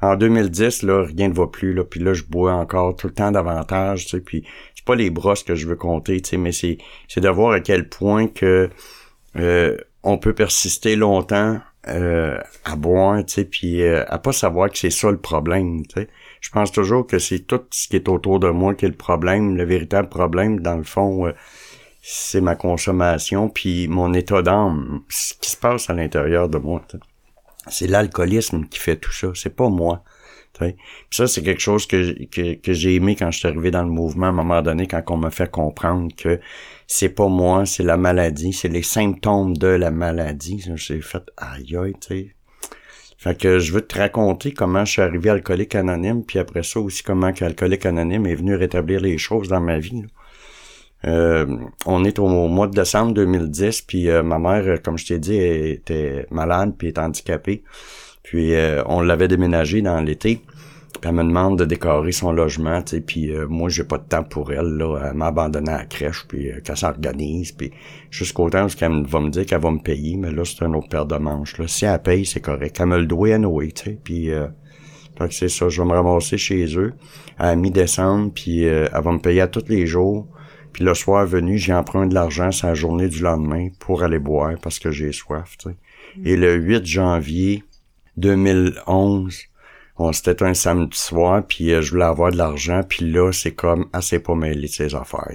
[0.00, 3.14] En 2010, là, rien ne va plus, là, puis là, je bois encore tout le
[3.14, 6.36] temps davantage, tu sais, puis c'est pas les brosses que je veux compter, tu sais,
[6.36, 8.68] mais c'est, c'est de voir à quel point que
[9.36, 14.70] euh, on peut persister longtemps euh, à boire, tu sais, puis euh, à pas savoir
[14.70, 16.08] que c'est ça le problème, tu sais.
[16.40, 18.94] Je pense toujours que c'est tout ce qui est autour de moi qui est le
[18.94, 21.32] problème, le véritable problème, dans le fond,
[22.00, 26.82] c'est ma consommation, puis mon état d'âme, ce qui se passe à l'intérieur de moi.
[27.68, 30.02] C'est l'alcoolisme qui fait tout ça, c'est pas moi.
[30.58, 30.74] Puis
[31.10, 32.24] ça, c'est quelque chose que,
[32.56, 35.02] que, j'ai aimé quand je suis arrivé dans le mouvement à un moment donné, quand
[35.08, 36.40] on m'a fait comprendre que
[36.86, 40.64] c'est pas moi, c'est la maladie, c'est les symptômes de la maladie.
[40.74, 42.34] J'ai fait aïe aïe, tu sais.
[43.18, 46.78] Fait que je veux te raconter comment je suis arrivé alcoolique anonyme, puis après ça
[46.78, 50.04] aussi comment qu'alcoolique anonyme est venu rétablir les choses dans ma vie.
[51.06, 51.46] Euh,
[51.86, 55.18] on est au mois de décembre 2010, puis euh, ma mère, euh, comme je t'ai
[55.18, 57.62] dit, était malade puis est handicapée.
[58.22, 58.52] Puis
[58.84, 60.42] on l'avait déménagé dans l'été.
[61.00, 64.02] Puis elle me demande de décorer son logement, tu sais, puis moi j'ai pas de
[64.02, 67.70] temps pour elle, là, elle m'a abandonné à la crèche, puis qu'elle s'organise, puis
[68.10, 70.74] jusqu'au temps où elle va me dire qu'elle va me payer, mais là c'est un
[70.74, 71.68] autre paire de manches, là.
[71.68, 72.76] Si elle paye, c'est correct.
[72.80, 74.30] Elle me le doit à Noé, tu sais, puis
[75.30, 76.92] c'est ça, je vais me ramasser chez eux
[77.38, 80.26] à mi-décembre, puis elle va me payer à tous les jours
[80.78, 84.54] puis le soir venu, j'ai emprunté de l'argent sa journée du lendemain pour aller boire
[84.62, 85.56] parce que j'ai soif.
[86.24, 87.64] Et le 8 janvier
[88.16, 89.42] 2011,
[89.96, 93.56] on c'était un samedi soir, puis euh, je voulais avoir de l'argent, puis là, c'est
[93.56, 95.34] comme, ah, c'est pas mêlé de ses affaires.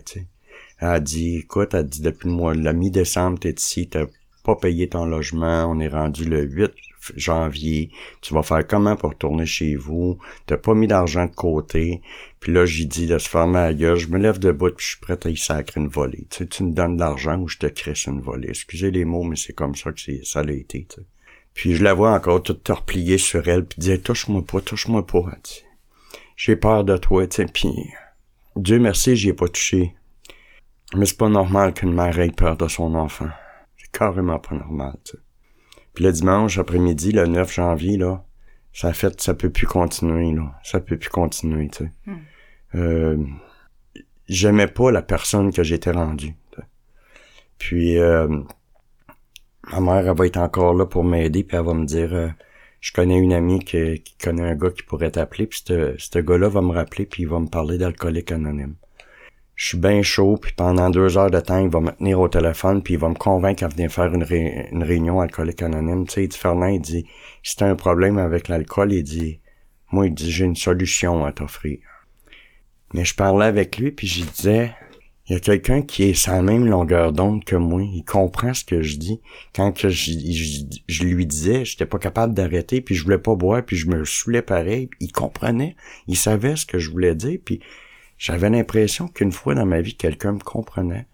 [0.79, 4.05] Elle a dit, écoute, elle a dit, depuis le mois, la mi-décembre, t'es ici, t'as
[4.45, 6.71] pas payé ton logement, on est rendu le 8
[7.15, 12.01] janvier, tu vas faire comment pour retourner chez vous, t'as pas mis d'argent de côté,
[12.39, 14.91] puis là j'ai dit de se fermer la gueule, je me lève debout puis je
[14.91, 16.27] suis prêt à y sacrer une volée.
[16.29, 18.49] Tu sais, tu me donnes de l'argent ou je te crisse une volée.
[18.49, 20.85] Excusez les mots, mais c'est comme ça que ça l'a été.
[20.89, 21.07] Tu sais.
[21.53, 25.23] Puis je la vois encore toute repliée sur elle, puis dire touche-moi pas, touche-moi pas.
[26.35, 27.93] J'ai peur de toi, tu sais,
[28.55, 29.95] Dieu merci, j'y ai pas touché.
[30.95, 33.29] Mais c'est pas normal qu'une mère ait peur de son enfant.
[33.77, 35.23] C'est carrément pas normal, tu sais.
[35.93, 38.23] Puis le dimanche après-midi, le 9 janvier, là,
[38.73, 40.55] ça fait, ça peut plus continuer, là.
[40.63, 41.91] Ça peut plus continuer, tu sais.
[42.05, 42.17] Hmm.
[42.75, 43.17] Euh,
[44.27, 46.35] j'aimais pas la personne que j'étais rendu.
[47.59, 48.27] Puis euh,
[49.71, 52.29] ma mère, elle va être encore là pour m'aider, puis elle va me dire euh,
[52.81, 56.49] je connais une amie qui, qui, connaît un gars qui pourrait t'appeler, puis ce gars-là
[56.49, 58.75] va me rappeler, puis il va me parler d'alcoolique anonyme.
[59.55, 62.27] Je suis bien chaud, puis pendant deux heures de temps, il va me tenir au
[62.27, 64.23] téléphone, puis il va me convaincre à venir faire une,
[64.83, 66.05] réunion alcoolique anonyme.
[66.07, 67.05] Tu sais, il dit, Fernand, il dit,
[67.43, 69.39] si t'as un problème avec l'alcool, il dit,
[69.91, 71.79] moi, il dit, j'ai une solution à t'offrir.
[72.93, 74.71] Mais je parlais avec lui, puis je disais,
[75.27, 77.81] il y a quelqu'un qui est sa même longueur d'onde que moi.
[77.81, 79.21] Il comprend ce que je dis.
[79.55, 80.11] Quand que je,
[80.87, 84.03] je, lui disais, j'étais pas capable d'arrêter, puis je voulais pas boire, puis je me
[84.03, 84.89] saoulais pareil.
[84.99, 85.75] Il comprenait.
[86.07, 87.61] Il savait ce que je voulais dire, puis
[88.23, 91.07] j'avais l'impression qu'une fois dans ma vie, quelqu'un me comprenait.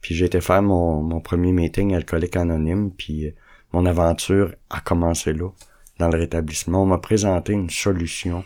[0.00, 3.34] Puis j'ai été faire mon, mon premier meeting alcoolique anonyme, puis euh,
[3.72, 5.48] mon aventure a commencé là,
[6.00, 6.82] dans le rétablissement.
[6.82, 8.42] On m'a présenté une solution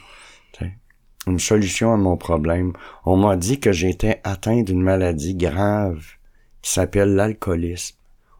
[1.26, 2.72] une solution à mon problème.
[3.04, 6.04] On m'a dit que j'étais atteint d'une maladie grave
[6.62, 7.96] qui s'appelle l'alcoolisme.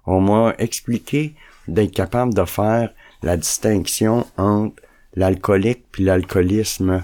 [0.06, 1.34] On m'a expliqué
[1.66, 2.90] d'être capable de faire
[3.22, 4.80] la distinction entre
[5.14, 7.02] l'alcoolique puis l'alcoolisme.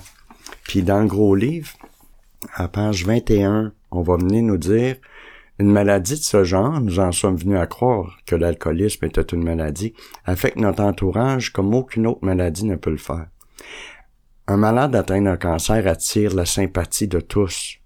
[0.64, 1.70] Puis dans le gros livre,
[2.54, 4.96] à page 21, on va venir nous dire
[5.59, 9.44] une maladie de ce genre, nous en sommes venus à croire que l'alcoolisme était une
[9.44, 13.28] maladie, affecte notre entourage comme aucune autre maladie ne peut le faire.
[14.46, 17.78] Un malade atteint d'un cancer attire la sympathie de tous,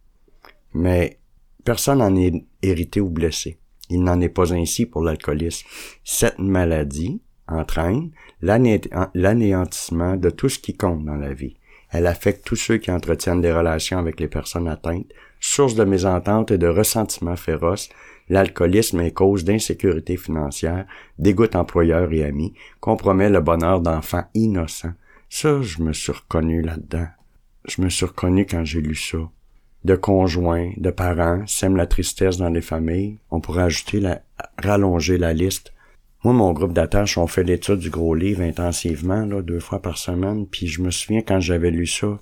[0.72, 1.20] mais
[1.64, 3.58] personne n'en est hérité ou blessé.
[3.90, 5.66] Il n'en est pas ainsi pour l'alcoolisme.
[6.04, 11.56] Cette maladie entraîne l'anéantissement de tout ce qui compte dans la vie.
[11.90, 15.10] Elle affecte tous ceux qui entretiennent des relations avec les personnes atteintes.
[15.40, 17.88] Source de mésentente et de ressentiments féroces,
[18.28, 20.86] l'alcoolisme est cause d'insécurité financière,
[21.18, 24.94] dégoûte employeurs et amis, compromet le bonheur d'enfants innocents,
[25.30, 27.06] ça, je me suis reconnu là-dedans.
[27.66, 29.18] Je me suis reconnu quand j'ai lu ça.
[29.84, 33.18] De conjoints, de parents, sème la tristesse dans les familles.
[33.30, 34.22] On pourrait ajouter la,
[34.58, 35.72] rallonger la liste.
[36.24, 39.98] Moi, mon groupe d'attache, on fait l'étude du gros livre intensivement, là, deux fois par
[39.98, 40.46] semaine.
[40.48, 42.18] Puis je me souviens quand j'avais lu ça,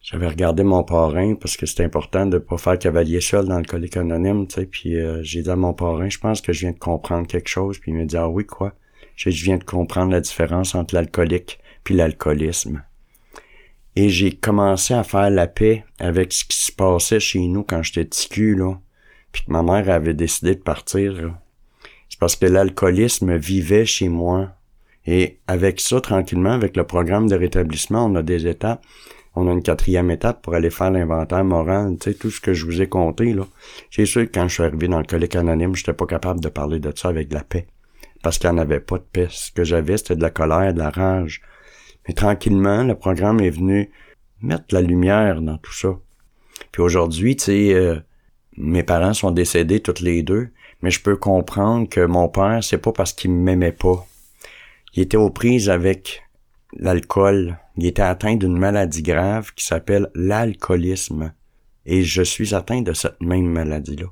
[0.00, 3.64] j'avais regardé mon parrain parce que c'était important de pas faire cavalier seul dans le
[3.64, 4.66] colique anonyme, tu sais.
[4.66, 7.48] Puis euh, j'ai dit à mon parrain, je pense que je viens de comprendre quelque
[7.48, 7.80] chose.
[7.80, 8.74] Puis il me dit, ah oui, quoi?
[9.16, 12.84] Je viens de comprendre la différence entre l'alcoolique puis l'alcoolisme.
[13.96, 17.82] Et j'ai commencé à faire la paix avec ce qui se passait chez nous quand
[17.82, 18.78] j'étais petit cul, là,
[19.32, 21.34] puis que ma mère avait décidé de partir.
[22.18, 24.50] Parce que l'alcoolisme vivait chez moi.
[25.06, 28.82] Et avec ça, tranquillement, avec le programme de rétablissement, on a des étapes.
[29.34, 32.54] On a une quatrième étape pour aller faire l'inventaire moral, tu sais, tout ce que
[32.54, 33.46] je vous ai compté, là.
[33.90, 36.48] C'est sûr que quand je suis arrivé dans le colique anonyme, j'étais pas capable de
[36.48, 37.66] parler de ça avec la paix.
[38.22, 39.28] Parce qu'il n'y en avait pas de paix.
[39.30, 41.42] Ce que j'avais, c'était de la colère, de la rage.
[42.08, 43.90] Mais tranquillement, le programme est venu
[44.40, 45.98] mettre la lumière dans tout ça.
[46.72, 48.00] Puis aujourd'hui, tu sais, euh,
[48.56, 50.48] mes parents sont décédés toutes les deux,
[50.82, 54.06] mais je peux comprendre que mon père, c'est pas parce qu'il m'aimait pas.
[54.94, 56.22] Il était aux prises avec
[56.76, 57.58] l'alcool.
[57.76, 61.32] Il était atteint d'une maladie grave qui s'appelle l'alcoolisme.
[61.84, 64.06] Et je suis atteint de cette même maladie-là.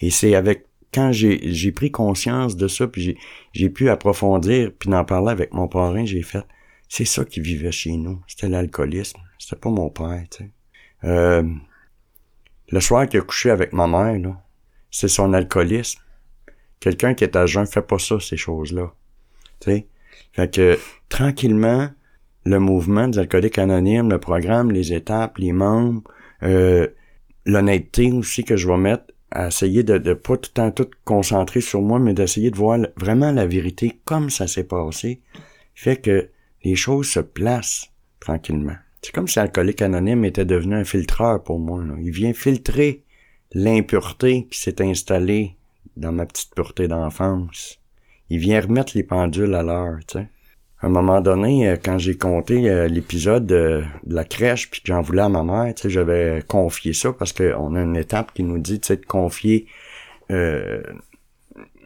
[0.00, 3.18] Et c'est avec quand j'ai, pris conscience de ça, puis j'ai,
[3.52, 6.44] j'ai pu approfondir, puis d'en parler avec mon parrain, j'ai fait
[6.88, 8.22] c'est ça qui vivait chez nous.
[8.26, 9.18] C'était l'alcoolisme.
[9.38, 10.50] C'était pas mon père, tu sais.
[11.04, 11.42] Euh,
[12.68, 14.42] le soir qu'il a couché avec ma mère, là,
[14.96, 16.00] c'est son alcoolisme.
[16.80, 18.94] Quelqu'un qui est à jeun fait pas ça, ces choses-là.
[19.60, 19.86] Tu sais?
[20.32, 20.78] Fait que,
[21.10, 21.90] tranquillement,
[22.46, 26.02] le mouvement des alcooliques anonymes, le programme, les étapes, les membres,
[26.44, 26.86] euh,
[27.44, 30.88] l'honnêteté aussi que je vais mettre, à essayer de, de pas tout le temps tout
[31.04, 35.20] concentrer sur moi, mais d'essayer de voir vraiment la vérité comme ça s'est passé,
[35.74, 36.30] fait que
[36.64, 38.76] les choses se placent tranquillement.
[39.02, 41.84] C'est comme si l'alcoolique anonyme était devenu un filtreur pour moi.
[42.00, 43.04] Il vient filtrer
[43.52, 45.56] l'impureté qui s'est installée
[45.96, 47.78] dans ma petite pureté d'enfance.
[48.28, 50.28] Il vient remettre les pendules à l'heure, tu sais.
[50.80, 54.88] À un moment donné, euh, quand j'ai compté euh, l'épisode de, la crèche, puis que
[54.88, 58.34] j'en voulais à ma mère, tu sais, j'avais confié ça parce qu'on a une étape
[58.34, 59.66] qui nous dit, tu sais, de confier
[60.30, 60.82] euh,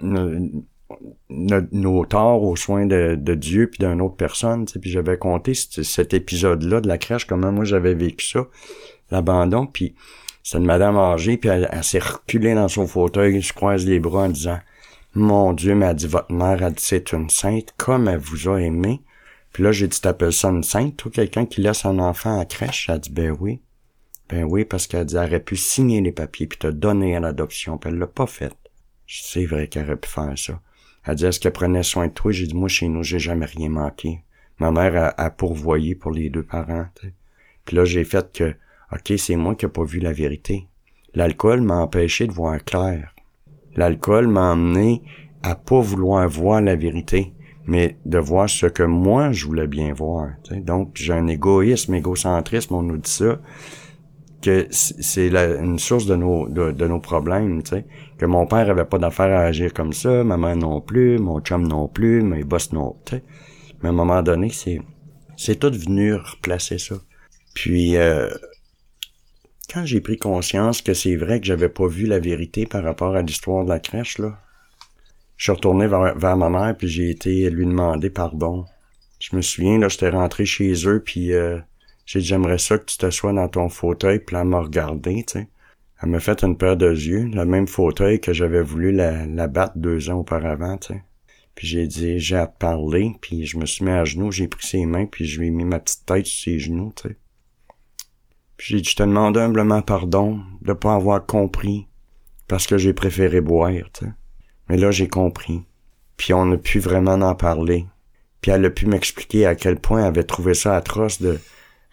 [0.02, 4.64] nos, torts aux soins de, Dieu puis d'une autre personne.
[4.64, 8.48] Puis j'avais compté cet épisode-là de la crèche, comment moi j'avais vécu ça,
[9.12, 9.66] l'abandon.
[9.66, 9.94] Puis
[10.42, 14.24] c'est une madame âgée, puis elle, s'est reculée dans son fauteuil, je croise les bras
[14.24, 14.60] en disant
[15.14, 18.60] Mon Dieu m'a dit votre mère a dit c'est une sainte, comme elle vous a
[18.60, 19.02] aimé.
[19.52, 22.44] Puis là, j'ai dit T'appelles ça une sainte, toi, quelqu'un qui laisse un enfant à
[22.44, 22.86] crèche?
[22.88, 23.60] Elle a dit Ben oui.
[24.28, 27.20] Ben oui, parce qu'elle dit elle aurait pu signer les papiers puis te donner à
[27.20, 28.52] l'adoption, puis elle l'a pas fait.
[29.08, 30.60] C'est vrai qu'elle aurait pu faire ça.
[31.04, 32.30] Elle dit, est-ce qu'elle prenait soin de toi?
[32.30, 34.22] J'ai dit, moi, chez nous, j'ai jamais rien manqué.
[34.58, 36.86] Ma mère a, pourvoyé pour les deux parents.
[37.64, 38.54] Puis là, j'ai fait que,
[38.92, 40.66] OK, c'est moi qui n'ai pas vu la vérité.
[41.14, 43.14] L'alcool m'a empêché de voir clair.
[43.76, 45.02] L'alcool m'a amené
[45.42, 47.32] à pas vouloir voir la vérité,
[47.66, 50.30] mais de voir ce que moi, je voulais bien voir.
[50.50, 53.38] Donc, j'ai un égoïsme, égocentrisme, on nous dit ça.
[54.42, 57.84] que c'est une source de nos de, nos problèmes, tu sais.
[58.18, 61.40] Que mon père avait pas d'affaire à agir comme ça, ma mère non plus, mon
[61.40, 63.24] chum non plus, mes boss non, tu sais.
[63.82, 64.80] Mais à un moment donné, c'est
[65.36, 66.96] c'est tout venu replacer ça.
[67.54, 68.28] Puis euh,
[69.70, 73.14] quand j'ai pris conscience que c'est vrai que j'avais pas vu la vérité par rapport
[73.14, 74.38] à l'histoire de la crèche, là,
[75.36, 78.66] je suis retourné vers, ma mère puis j'ai été lui demander pardon.
[79.20, 81.58] Je me souviens, là, j'étais rentré chez eux puis euh,
[82.04, 85.24] j'ai dit j'aimerais ça que tu te sois dans ton fauteuil puis elle m'a regardé,
[85.26, 85.48] tu sais.
[86.02, 89.76] Elle m'a fait une paire de yeux, le même fauteuil que j'avais voulu la, battre
[89.76, 91.02] deux ans auparavant, tu sais.
[91.54, 94.66] Puis j'ai dit, j'ai à parler, puis je me suis mis à genoux, j'ai pris
[94.66, 97.16] ses mains, puis je lui ai mis ma petite tête sur ses genoux, tu sais.
[98.60, 101.88] Puis je te demande humblement pardon de pas avoir compris
[102.46, 104.12] parce que j'ai préféré boire, tu sais.
[104.68, 105.62] Mais là, j'ai compris.
[106.18, 107.86] Puis on a pu vraiment en parler.
[108.42, 111.40] Puis elle a pu m'expliquer à quel point elle avait trouvé ça atroce de...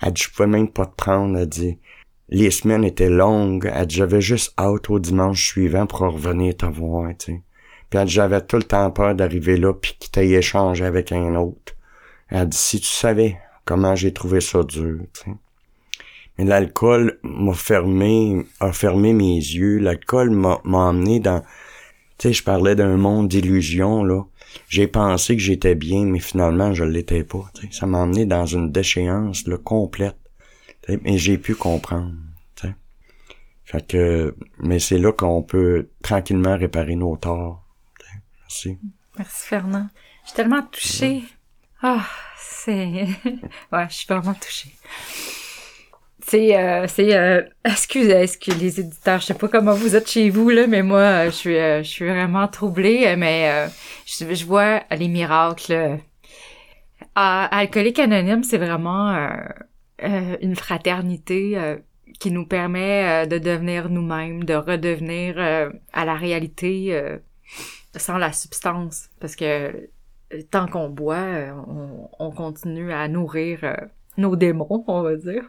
[0.01, 1.37] Elle dit, je pouvais même pas te prendre.
[1.37, 1.79] Elle dit,
[2.27, 3.71] les semaines étaient longues.
[3.73, 7.41] Elle dit, j'avais juste hâte au dimanche suivant pour revenir te voir, tu sais.
[7.89, 11.13] Puis elle dit, j'avais tout le temps peur d'arriver là puis qu'il t'ait échangé avec
[11.13, 11.75] un autre.
[12.27, 15.37] Elle dit, si tu savais comment j'ai trouvé ça dur, tu sais.
[16.37, 19.79] Mais l'alcool m'a fermé, a fermé mes yeux.
[19.79, 24.23] L'alcool m'a, emmené dans, tu sais, je parlais d'un monde d'illusions, là.
[24.69, 27.45] J'ai pensé que j'étais bien, mais finalement, je l'étais pas.
[27.71, 30.17] Ça m'a emmené dans une déchéance, là, complète.
[30.87, 32.13] Mais j'ai pu comprendre.
[33.67, 37.65] Fait que, mais c'est là qu'on peut tranquillement réparer nos torts.
[38.39, 38.77] Merci.
[39.17, 39.89] Merci, Fernand.
[40.23, 41.23] Je suis tellement touchée.
[41.81, 42.07] Ah,
[42.37, 43.07] c'est...
[43.73, 44.71] ouais, je suis vraiment touchée.
[46.29, 50.29] C'est, euh, c'est, euh, excusez, excusez les éditeurs, je sais pas comment vous êtes chez
[50.29, 53.69] vous là, mais moi, euh, je suis, euh, je suis vraiment troublée, mais
[54.05, 55.99] je, je, vois les miracles.
[57.15, 59.29] Alcoolique Anonyme, c'est vraiment
[59.99, 61.77] une fraternité
[62.19, 65.39] qui nous permet de devenir nous-mêmes, de redevenir
[65.93, 66.99] à la réalité
[67.95, 69.89] sans la substance, parce que
[70.51, 71.55] tant qu'on boit,
[72.19, 73.61] on, continue à nourrir
[74.17, 75.43] nos démons, on va dire.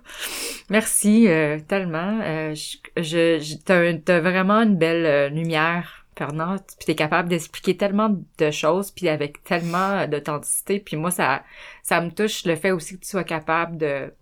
[0.70, 2.20] Merci euh, tellement.
[2.22, 6.56] Euh, je, je t'as, vraiment une belle euh, lumière, Fernand.
[6.78, 10.80] Puis t'es capable d'expliquer tellement de choses, puis avec tellement d'authenticité.
[10.80, 11.42] Puis moi, ça,
[11.82, 14.12] ça me touche le fait aussi que tu sois capable de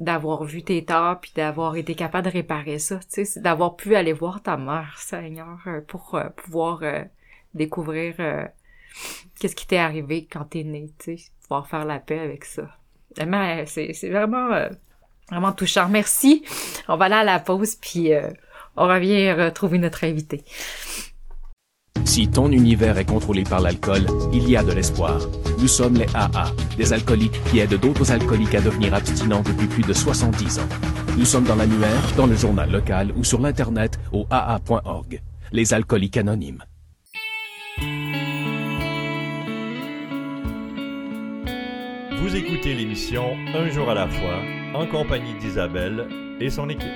[0.00, 3.94] d'avoir vu tes torts puis d'avoir été capable de réparer ça, tu sais, d'avoir pu
[3.94, 6.82] aller voir ta mère, Seigneur, pour pouvoir
[7.54, 8.16] découvrir
[9.38, 12.76] qu'est-ce qui t'est arrivé quand t'es né, tu sais, pouvoir faire la paix avec ça.
[13.66, 14.68] C'est, c'est vraiment
[15.30, 15.88] Vraiment touchant.
[15.88, 16.44] Merci.
[16.88, 18.28] On va aller à la pause, puis euh,
[18.76, 20.44] on revient retrouver notre invité.
[22.04, 25.18] Si ton univers est contrôlé par l'alcool, il y a de l'espoir.
[25.58, 29.82] Nous sommes les AA, des alcooliques qui aident d'autres alcooliques à devenir abstinents depuis plus
[29.82, 30.68] de 70 ans.
[31.16, 35.22] Nous sommes dans l'annuaire, dans le journal local ou sur l'Internet au AA.org.
[35.52, 36.62] Les alcooliques anonymes.
[42.34, 44.40] Vous écoutez l'émission Un jour à la fois
[44.74, 46.08] en compagnie d'Isabelle
[46.40, 46.90] et son équipe.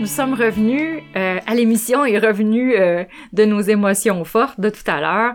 [0.00, 4.90] Nous sommes revenus euh, à l'émission et revenus euh, de nos émotions fortes de tout
[4.90, 5.34] à l'heure.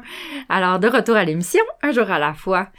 [0.49, 2.69] Alors de retour à l'émission, un jour à la fois.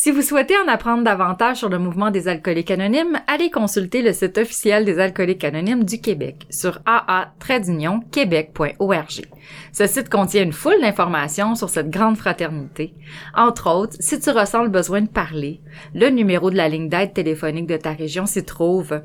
[0.00, 4.12] Si vous souhaitez en apprendre davantage sur le mouvement des alcooliques anonymes, allez consulter le
[4.12, 9.26] site officiel des alcooliques anonymes du Québec sur aa-québec.org.
[9.72, 12.94] Ce site contient une foule d'informations sur cette grande fraternité.
[13.34, 15.60] Entre autres, si tu ressens le besoin de parler,
[15.96, 19.00] le numéro de la ligne d'aide téléphonique de ta région s'y trouve.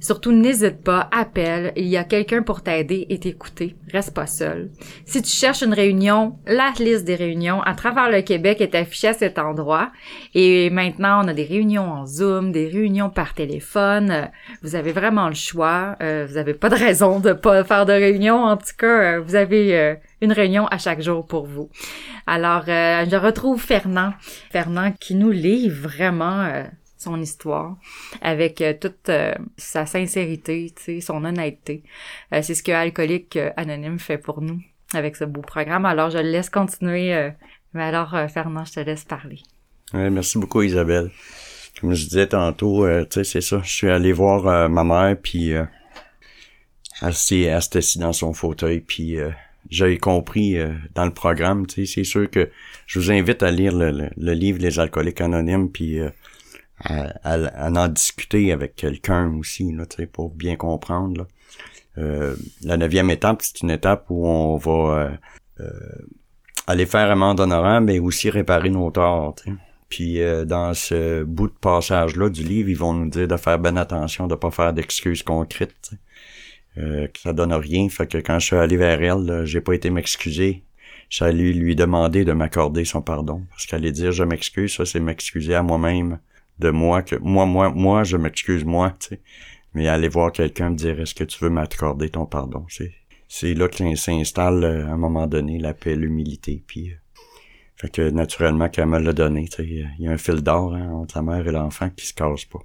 [0.00, 3.76] Surtout, n'hésite pas, appelle, il y a quelqu'un pour t'aider et t'écouter.
[3.92, 4.70] Reste pas seul.
[5.04, 9.08] Si tu cherches une réunion, la liste des réunions à travers le Québec est affichée
[9.08, 9.92] à cet endroit.
[10.34, 14.30] Et maintenant, on a des réunions en Zoom, des réunions par téléphone.
[14.62, 15.96] Vous avez vraiment le choix.
[16.02, 18.42] Euh, vous avez pas de raison de pas faire de réunion.
[18.44, 21.68] En tout cas, euh, vous avez euh, une réunion à chaque jour pour vous.
[22.26, 24.14] Alors, je retrouve Fernand.
[24.50, 26.64] Fernand qui nous livre vraiment
[27.00, 27.76] son histoire
[28.20, 31.82] avec euh, toute euh, sa sincérité, son honnêteté.
[32.32, 34.60] Euh, c'est ce que Alcoolique Anonyme fait pour nous
[34.92, 35.86] avec ce beau programme.
[35.86, 37.30] Alors, je le laisse continuer.
[37.72, 39.38] mais alors, Fernand, je te laisse parler.
[39.92, 41.10] Merci beaucoup, Isabelle.
[41.80, 43.60] Comme je disais tantôt, tu sais, c'est ça.
[43.62, 45.52] Je suis allé voir ma mère, puis
[47.02, 49.16] elle s'est assise dans son fauteuil, puis
[49.68, 50.56] j'ai compris
[50.96, 52.50] dans le programme, c'est sûr que
[52.86, 56.00] je vous invite à lire le, le livre Les alcooliques anonymes, puis
[56.84, 61.18] à, en discuter avec quelqu'un aussi, là, pour bien comprendre.
[61.18, 61.26] Là.
[61.98, 65.10] Euh, la neuvième étape, c'est une étape où on va euh,
[65.60, 65.70] euh
[66.66, 69.34] aller faire amende honorable, mais aussi réparer nos torts.
[69.88, 73.58] Puis euh, dans ce bout de passage-là du livre, ils vont nous dire de faire
[73.58, 75.90] bien attention, de pas faire d'excuses concrètes.
[76.78, 77.88] Euh, que ça donne rien.
[77.88, 80.62] Fait que quand je suis allé vers elle, j'ai pas été m'excuser.
[81.18, 83.42] Allé lui demander de m'accorder son pardon.
[83.50, 86.20] Parce allait dire je m'excuse, ça c'est m'excuser à moi-même
[86.60, 89.20] de moi que moi, moi, moi, je m'excuse moi, tu sais.
[89.74, 92.66] Mais aller voir quelqu'un me dire est-ce que tu veux m'accorder ton pardon?
[92.68, 92.92] C'est,
[93.28, 96.62] c'est là que s'installe euh, à un moment donné la paix, l'humilité.
[96.66, 96.94] Puis, euh,
[97.76, 99.48] fait que naturellement qu'elle me l'a donné.
[99.58, 102.44] Il y a un fil d'or hein, entre la mère et l'enfant qui se casse
[102.44, 102.58] pas.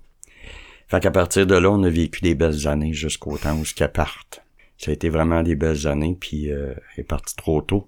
[0.87, 3.73] Fait qu'à partir de là, on a vécu des belles années jusqu'au temps où ce
[3.73, 4.41] qu'elle parte.
[4.77, 7.87] Ça a été vraiment des belles années, puis euh, elle est partie trop tôt.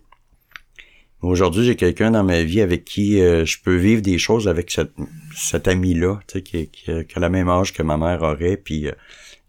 [1.22, 4.70] Aujourd'hui, j'ai quelqu'un dans ma vie avec qui euh, je peux vivre des choses avec
[4.70, 4.92] cette,
[5.36, 8.88] cet ami-là, tu sais, qui, qui, a le même âge que ma mère aurait, puis
[8.88, 8.92] euh,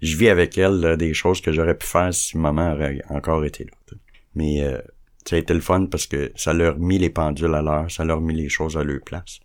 [0.01, 3.65] je vis avec elle des choses que j'aurais pu faire si maman aurait encore été
[3.65, 3.97] là.
[4.35, 4.79] Mais euh,
[5.27, 8.03] ça a été le fun parce que ça leur mis les pendules à l'heure, ça
[8.03, 9.41] leur mis les choses à leur place.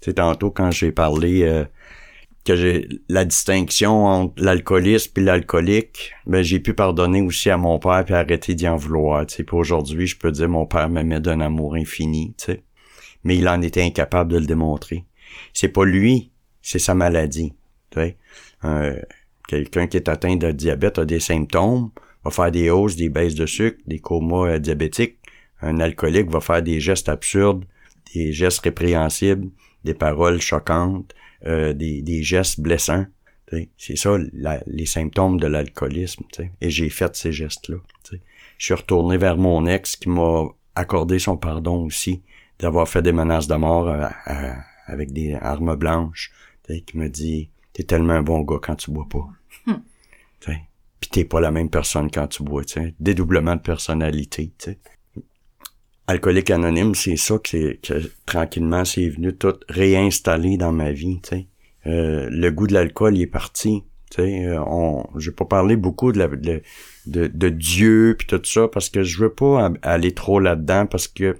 [0.00, 1.66] Tu sais, tantôt quand j'ai parlé
[2.48, 7.78] que j'ai la distinction entre l'alcoolisme et l'alcoolique, ben j'ai pu pardonner aussi à mon
[7.78, 9.26] père puis arrêter d'y en vouloir.
[9.26, 12.62] Tu sais, puis aujourd'hui, je peux dire mon père m'aimait d'un amour infini, tu sais,
[13.22, 15.04] mais il en était incapable de le démontrer.
[15.52, 16.30] C'est pas lui,
[16.62, 17.52] c'est sa maladie.
[17.90, 18.16] Tu sais,
[18.64, 18.98] euh,
[19.46, 21.90] quelqu'un qui est atteint de diabète a des symptômes,
[22.24, 25.18] va faire des hausses, des baisses de sucre, des comas euh, diabétiques.
[25.60, 27.66] Un alcoolique va faire des gestes absurdes,
[28.14, 29.50] des gestes répréhensibles,
[29.84, 31.14] des paroles choquantes,
[31.46, 33.06] euh, des, des, gestes blessants.
[33.76, 34.18] C'est ça
[34.66, 36.24] les symptômes de l'alcoolisme.
[36.60, 37.78] Et j'ai fait ces gestes-là.
[38.58, 42.22] Je suis retourné vers mon ex qui m'a accordé son pardon aussi
[42.58, 44.52] d'avoir fait des menaces de mort euh,
[44.86, 46.32] avec des armes blanches.
[46.66, 49.26] Qui me dit T'es tellement un bon gars quand tu bois pas.
[49.66, 49.80] Hmm.
[51.00, 52.62] Puis t'es pas la même personne quand tu bois.
[52.98, 54.52] Dédoublement de personnalité.
[54.58, 54.78] T'sais.
[56.08, 61.20] Alcoolique anonyme, c'est ça que, que tranquillement c'est venu tout réinstaller dans ma vie.
[61.22, 61.46] sais.
[61.86, 63.84] Euh, le goût de l'alcool est parti.
[64.10, 64.46] sais.
[64.46, 65.04] Euh, on,
[65.36, 66.62] pas parlé beaucoup de, la, de,
[67.06, 71.36] de, Dieu puis tout ça parce que je veux pas aller trop là-dedans parce que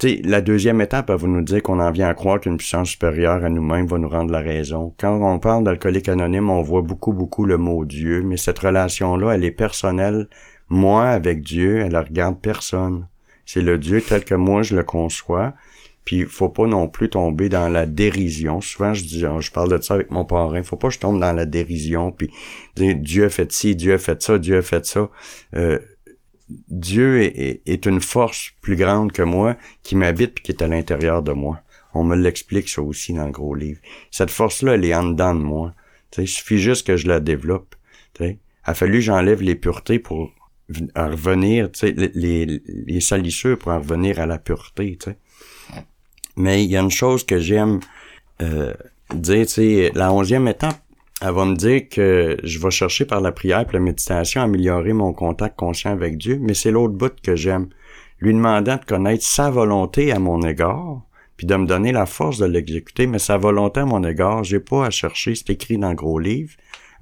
[0.00, 2.90] sais, la deuxième étape, elle va nous dire qu'on en vient à croire qu'une puissance
[2.90, 4.92] supérieure à nous-mêmes va nous rendre la raison.
[4.98, 9.32] Quand on parle d'alcoolique anonyme, on voit beaucoup, beaucoup le mot Dieu, mais cette relation-là,
[9.32, 10.28] elle est personnelle.
[10.68, 13.06] Moi, avec Dieu, elle regarde personne.
[13.52, 15.54] C'est le Dieu tel que moi je le conçois.
[16.04, 18.60] Puis faut pas non plus tomber dans la dérision.
[18.60, 20.62] Souvent je dis, je parle de ça avec mon parrain.
[20.62, 22.12] Faut pas que je tombe dans la dérision.
[22.12, 22.30] Puis
[22.76, 25.10] Dieu a fait ci, Dieu a fait ça, Dieu a fait ça.
[25.56, 25.80] Euh,
[26.68, 31.24] Dieu est, une force plus grande que moi qui m'habite puis qui est à l'intérieur
[31.24, 31.60] de moi.
[31.92, 33.80] On me l'explique ça aussi dans le gros livre.
[34.12, 35.74] Cette force-là, elle est en dedans de moi.
[36.16, 37.74] il suffit juste que je la développe.
[38.20, 40.32] Il a fallu que j'enlève les puretés pour
[40.94, 45.16] à revenir, tu sais, les, les salissures pour en revenir à la pureté, tu sais.
[46.36, 47.80] Mais il y a une chose que j'aime
[48.40, 48.72] euh,
[49.14, 50.80] dire, tu sais, la onzième étape,
[51.20, 54.44] elle va me dire que je vais chercher par la prière et la méditation à
[54.44, 57.68] améliorer mon contact conscient avec Dieu, mais c'est l'autre bout que j'aime.
[58.20, 61.02] Lui demandant de connaître sa volonté à mon égard,
[61.36, 64.60] puis de me donner la force de l'exécuter, mais sa volonté à mon égard, j'ai
[64.60, 66.52] pas à chercher, c'est écrit dans le gros livre,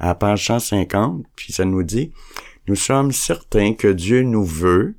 [0.00, 2.12] à page 150, puis ça nous dit,
[2.68, 4.94] nous sommes certains que Dieu nous veut.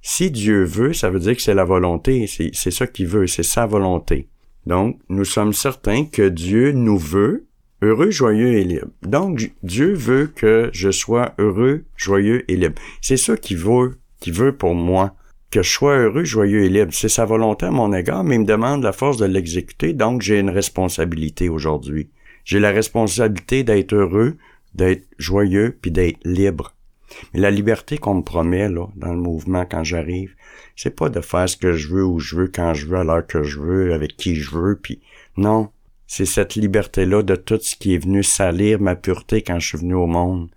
[0.00, 3.42] Si Dieu veut, ça veut dire que c'est la volonté, c'est ça qu'il veut, c'est
[3.42, 4.28] sa volonté.
[4.66, 7.46] Donc, nous sommes certains que Dieu nous veut
[7.82, 8.88] heureux, joyeux et libre.
[9.02, 12.80] Donc, Dieu veut que je sois heureux, joyeux et libre.
[13.00, 15.14] C'est ça qu'il veut, qu'il veut pour moi.
[15.50, 16.92] Que je sois heureux, joyeux et libre.
[16.92, 20.22] C'est sa volonté à mon égard, mais il me demande la force de l'exécuter, donc
[20.22, 22.10] j'ai une responsabilité aujourd'hui.
[22.44, 24.36] J'ai la responsabilité d'être heureux,
[24.74, 26.73] d'être joyeux, puis d'être libre.
[27.32, 30.34] Mais la liberté qu'on me promet, là, dans le mouvement quand j'arrive,
[30.76, 33.04] c'est pas de faire ce que je veux où je veux, quand je veux, à
[33.04, 35.00] l'heure que je veux, avec qui je veux, puis
[35.36, 35.70] non.
[36.06, 39.78] C'est cette liberté-là de tout ce qui est venu salir ma pureté quand je suis
[39.78, 40.50] venu au monde.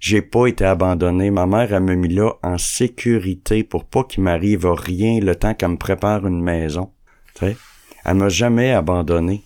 [0.00, 1.30] J'ai pas été abandonné.
[1.30, 5.54] Ma mère, elle me mis là en sécurité pour pas qu'il m'arrive rien le temps
[5.54, 6.90] qu'elle me prépare une maison.
[7.34, 7.56] T'sais?
[8.04, 9.42] Elle m'a jamais abandonné.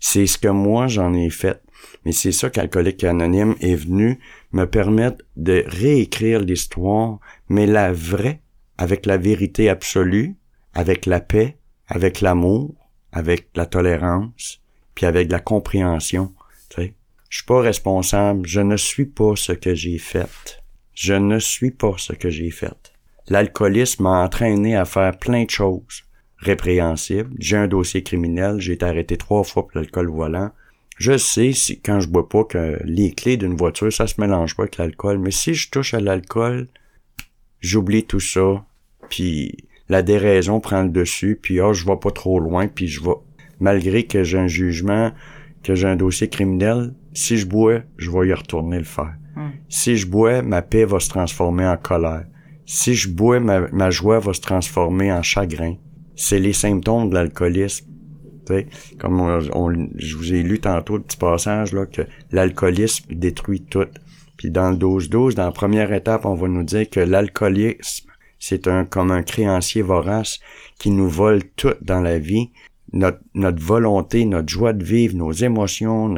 [0.00, 1.62] C'est ce que moi j'en ai fait.
[2.04, 4.20] Mais c'est ça qu'Alcoolique Anonyme est venu
[4.52, 7.18] me permettre de réécrire l'histoire,
[7.48, 8.40] mais la vraie,
[8.78, 10.36] avec la vérité absolue,
[10.74, 11.58] avec la paix,
[11.88, 12.74] avec l'amour,
[13.12, 14.60] avec la tolérance,
[14.94, 16.34] puis avec la compréhension.
[16.70, 16.94] Tu sais.
[17.28, 20.62] Je suis pas responsable, je ne suis pas ce que j'ai fait.
[20.94, 22.92] Je ne suis pas ce que j'ai fait.
[23.28, 26.04] L'alcoolisme m'a entraîné à faire plein de choses
[26.44, 27.34] répréhensibles.
[27.38, 30.50] J'ai un dossier criminel, j'ai été arrêté trois fois pour l'alcool volant.
[30.96, 34.54] Je sais si quand je bois pas que les clés d'une voiture, ça se mélange
[34.56, 36.68] pas avec l'alcool, mais si je touche à l'alcool,
[37.60, 38.64] j'oublie tout ça,
[39.08, 39.56] puis
[39.88, 43.16] la déraison prend le dessus, puis oh, je vais pas trop loin, puis je vais
[43.60, 45.12] malgré que j'ai un jugement,
[45.62, 49.14] que j'ai un dossier criminel, si je bois, je vais y retourner le faire.
[49.36, 49.50] Hmm.
[49.68, 52.24] Si je bois, ma paix va se transformer en colère.
[52.66, 55.76] Si je bois, ma, ma joie va se transformer en chagrin.
[56.16, 57.86] C'est les symptômes de l'alcoolisme.
[58.98, 63.62] Comme on, on- je vous ai lu tantôt le petit passage là que l'alcoolisme détruit
[63.62, 63.86] tout.
[64.36, 68.66] Puis dans le 12-12, dans la première étape, on va nous dire que l'alcoolisme, c'est
[68.68, 70.40] un comme un créancier vorace
[70.78, 72.50] qui nous vole tout dans la vie,
[72.92, 76.14] notre, notre volonté, notre joie de vivre, nos émotions.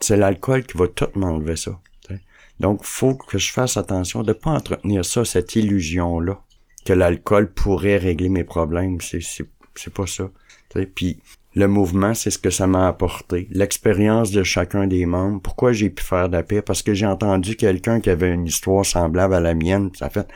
[0.00, 1.78] c'est l'alcool qui va tout m'enlever ça.
[2.06, 2.20] tu sais.
[2.60, 6.40] Donc, faut que je fasse attention de pas entretenir ça, cette illusion-là,
[6.84, 9.00] que l'alcool pourrait régler mes problèmes.
[9.00, 10.28] C'est, c'est pas ça.
[10.94, 11.18] Puis,
[11.54, 13.46] le mouvement, c'est ce que ça m'a apporté.
[13.50, 15.40] L'expérience de chacun des membres.
[15.42, 16.62] Pourquoi j'ai pu faire de la paix?
[16.62, 19.90] Parce que j'ai entendu quelqu'un qui avait une histoire semblable à la mienne.
[19.94, 20.26] Ça fait,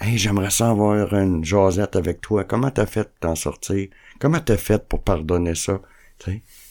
[0.00, 2.42] hey, j'aimerais ça avoir une jasette avec toi.
[2.42, 3.88] Comment t'as fait pour t'en sortir?
[4.18, 5.80] Comment t'as fait pour pardonner ça?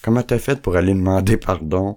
[0.02, 1.96] Comment t'as fait pour aller demander pardon?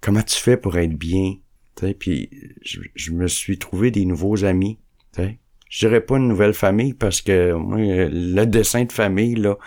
[0.00, 1.34] Comment tu fais pour être bien?
[1.76, 2.30] Tu sais, puis
[2.62, 4.78] je, me suis trouvé des nouveaux amis.
[5.14, 5.38] Tu sais.
[5.70, 9.58] Je dirais pas une nouvelle famille parce que moi, le dessin de famille, là,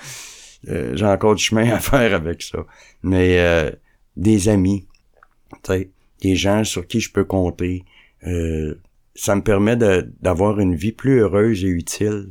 [0.69, 2.65] euh, j'ai encore du chemin à faire avec ça.
[3.03, 3.71] Mais euh,
[4.17, 4.87] des amis,
[6.21, 7.83] des gens sur qui je peux compter.
[8.27, 8.75] Euh,
[9.13, 12.29] ça me permet d'avoir une vie plus heureuse et utile.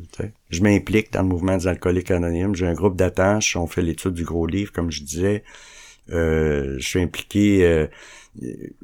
[0.49, 2.55] Je m'implique dans le mouvement des alcooliques anonymes.
[2.55, 3.55] J'ai un groupe d'attache.
[3.57, 5.45] On fait l'étude du gros livre, comme je disais.
[6.11, 7.65] Euh, je suis impliqué.
[7.65, 7.87] euh,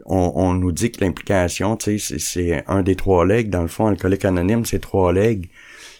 [0.05, 3.49] on, on nous dit que l'implication, c'est un des trois legs.
[3.49, 5.49] Dans le fond, alcoolique anonyme, c'est trois legs.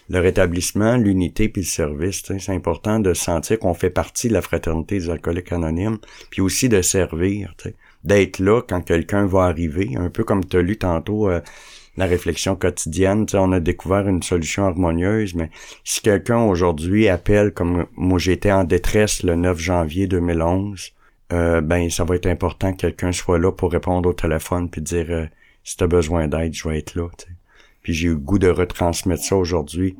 [0.09, 2.23] Le rétablissement, l'unité puis le service.
[2.23, 2.39] tu.
[2.39, 5.97] C'est important de sentir qu'on fait partie de la fraternité des alcooliques anonymes,
[6.29, 10.57] puis aussi de servir, tu d'être là quand quelqu'un va arriver, un peu comme tu
[10.57, 11.41] as lu tantôt euh,
[11.97, 13.25] la réflexion quotidienne.
[13.25, 15.49] tu On a découvert une solution harmonieuse, mais
[15.83, 20.93] si quelqu'un aujourd'hui appelle comme moi j'étais en détresse le 9 janvier 2011,
[21.33, 24.81] euh, ben ça va être important que quelqu'un soit là pour répondre au téléphone puis
[24.81, 25.25] dire euh,
[25.63, 27.09] si t'as besoin d'aide, je vais être là.
[27.17, 27.36] tu.
[27.87, 29.95] Puis j'ai eu le goût de retransmettre ça aujourd'hui.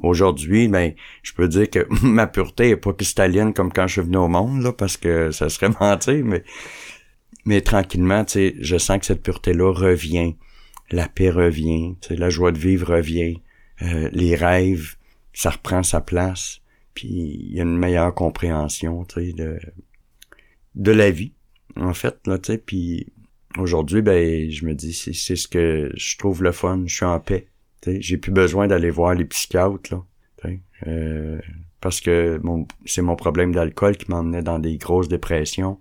[0.00, 4.00] Aujourd'hui, ben, je peux dire que ma pureté est pas cristalline comme quand je suis
[4.00, 6.42] venu au monde, là, parce que ça serait mentir, mais,
[7.44, 10.36] mais tranquillement, je sens que cette pureté-là revient.
[10.90, 13.42] La paix revient, la joie de vivre revient.
[13.82, 14.96] Euh, les rêves,
[15.34, 16.60] ça reprend sa place.
[16.94, 19.58] Puis il y a une meilleure compréhension, de,
[20.76, 21.34] de la vie,
[21.76, 23.12] en fait, là, tu puis
[23.58, 27.20] aujourd'hui, ben, je me dis, c'est, ce que je trouve le fun, je suis en
[27.20, 27.46] paix,
[27.86, 30.04] j'ai plus besoin d'aller voir les psychiatres, là,
[30.86, 31.40] euh,
[31.80, 35.78] parce que mon, c'est mon problème d'alcool qui m'emmenait dans des grosses dépressions,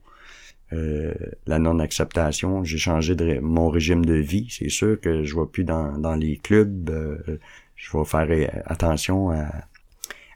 [0.74, 1.14] euh,
[1.48, 5.64] la non-acceptation, j'ai changé de mon régime de vie, c'est sûr que je vais plus
[5.64, 7.40] dans, dans les clubs, euh,
[7.76, 9.48] je vais faire euh, attention à,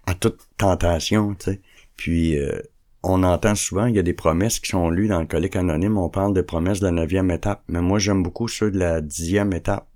[0.06, 1.62] à toute tentation, tu sais,
[1.96, 2.60] puis euh,
[3.08, 5.98] on entend souvent, il y a des promesses qui sont lues dans le Colique Anonyme,
[5.98, 9.00] on parle de promesses de la neuvième étape, mais moi j'aime beaucoup ceux de la
[9.00, 9.88] dixième étape.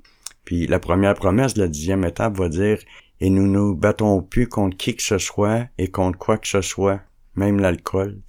[0.45, 2.77] Puis la première promesse de la dixième étape va dire
[3.19, 6.61] «Et nous nous battons plus contre qui que ce soit et contre quoi que ce
[6.61, 7.01] soit,
[7.35, 8.19] même l'alcool.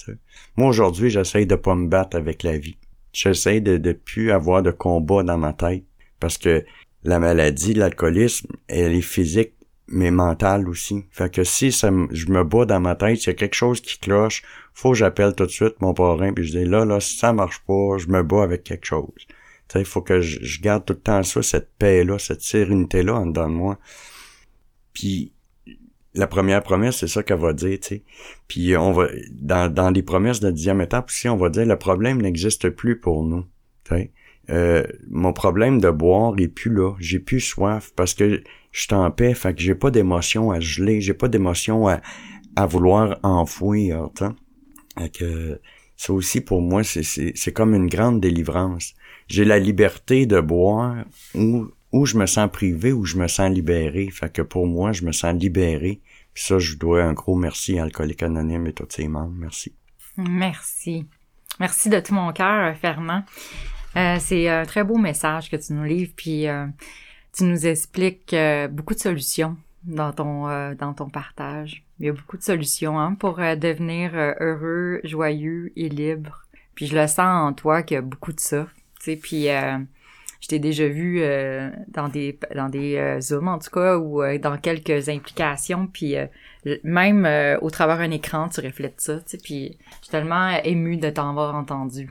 [0.57, 2.77] Moi aujourd'hui, j'essaye de pas me battre avec la vie.
[3.13, 5.85] J'essaye de, de plus avoir de combat dans ma tête
[6.19, 6.65] parce que
[7.05, 9.53] la maladie, l'alcoolisme, elle est physique
[9.91, 11.05] mais mentale aussi.
[11.11, 13.81] Fait que si ça je me bats dans ma tête, s'il y a quelque chose
[13.81, 17.01] qui cloche, faut que j'appelle tout de suite mon parrain puis je dis là là
[17.01, 19.27] si ça marche pas, je me bats avec quelque chose.
[19.69, 23.15] Tu faut que je, garde tout le temps ça, cette paix là, cette sérénité là
[23.15, 23.79] en dedans de moi.
[24.93, 25.33] Puis
[26.15, 28.03] la première promesse, c'est ça qu'elle va dire, tu sais.
[28.49, 31.77] Puis on va dans dans les promesses de dixième étape aussi, on va dire le
[31.77, 33.45] problème n'existe plus pour nous.
[33.85, 34.13] Tu sais.
[34.51, 36.95] Euh, mon problème de boire est plus là.
[36.99, 38.43] J'ai plus soif parce que
[38.73, 42.01] je suis en paix, fait que j'ai pas d'émotion à geler, j'ai pas d'émotion à,
[42.67, 44.11] vouloir enfouir.
[44.99, 45.61] Fait que
[45.97, 48.95] ça aussi pour moi, c'est, comme une grande délivrance.
[49.29, 53.51] J'ai la liberté de boire où, où je me sens privé, où je me sens
[53.51, 54.11] libéré.
[54.11, 56.01] Fait que pour moi, je me sens libéré.
[56.35, 59.35] Ça, je dois un gros merci à Alcoolique Anonyme et tous ses membres.
[59.37, 59.75] Merci.
[60.17, 61.07] Merci.
[61.59, 63.25] Merci de tout mon cœur, Fernand.
[63.97, 66.67] Euh, c'est un très beau message que tu nous livres, puis euh,
[67.33, 71.83] tu nous expliques euh, beaucoup de solutions dans ton euh, dans ton partage.
[71.99, 76.43] Il y a beaucoup de solutions hein, pour euh, devenir heureux, joyeux et libre.
[76.75, 78.67] Puis je le sens en toi qu'il y a beaucoup de ça.
[79.01, 79.47] Tu sais, puis
[80.41, 84.57] je t'ai déjà vu euh, dans des dans des zooms en tout cas ou dans
[84.57, 86.15] quelques implications puis
[86.85, 87.29] même
[87.61, 91.11] au travers un écran tu reflètes ça tu sais puis je suis tellement émue de
[91.11, 92.09] t'avoir entendu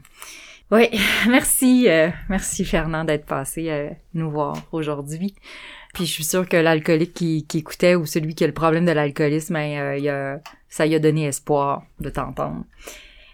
[0.71, 0.89] oui
[1.27, 5.35] merci euh, merci Fernand d'être passé euh, nous voir aujourd'hui
[5.93, 8.91] Puis je suis sûre que l'alcoolique qui, écoutait ou celui qui a le problème de
[8.91, 10.37] l'alcoolisme, ben, euh,
[10.69, 12.63] ça lui a donné espoir de t'entendre.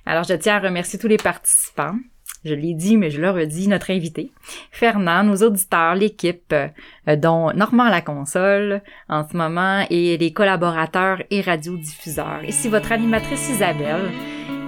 [0.06, 1.96] Alors je tiens à remercier tous les participants.
[2.44, 4.32] Je l'ai dit, mais je le redis, notre invité,
[4.72, 11.24] Fernand, nos auditeurs, l'équipe, euh, dont Normand la console en ce moment, et les collaborateurs
[11.32, 12.44] et radiodiffuseurs.
[12.44, 14.12] Ici votre animatrice Isabelle,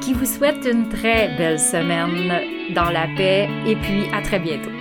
[0.01, 4.76] qui vous souhaite une très belle semaine dans la paix, et puis à très bientôt.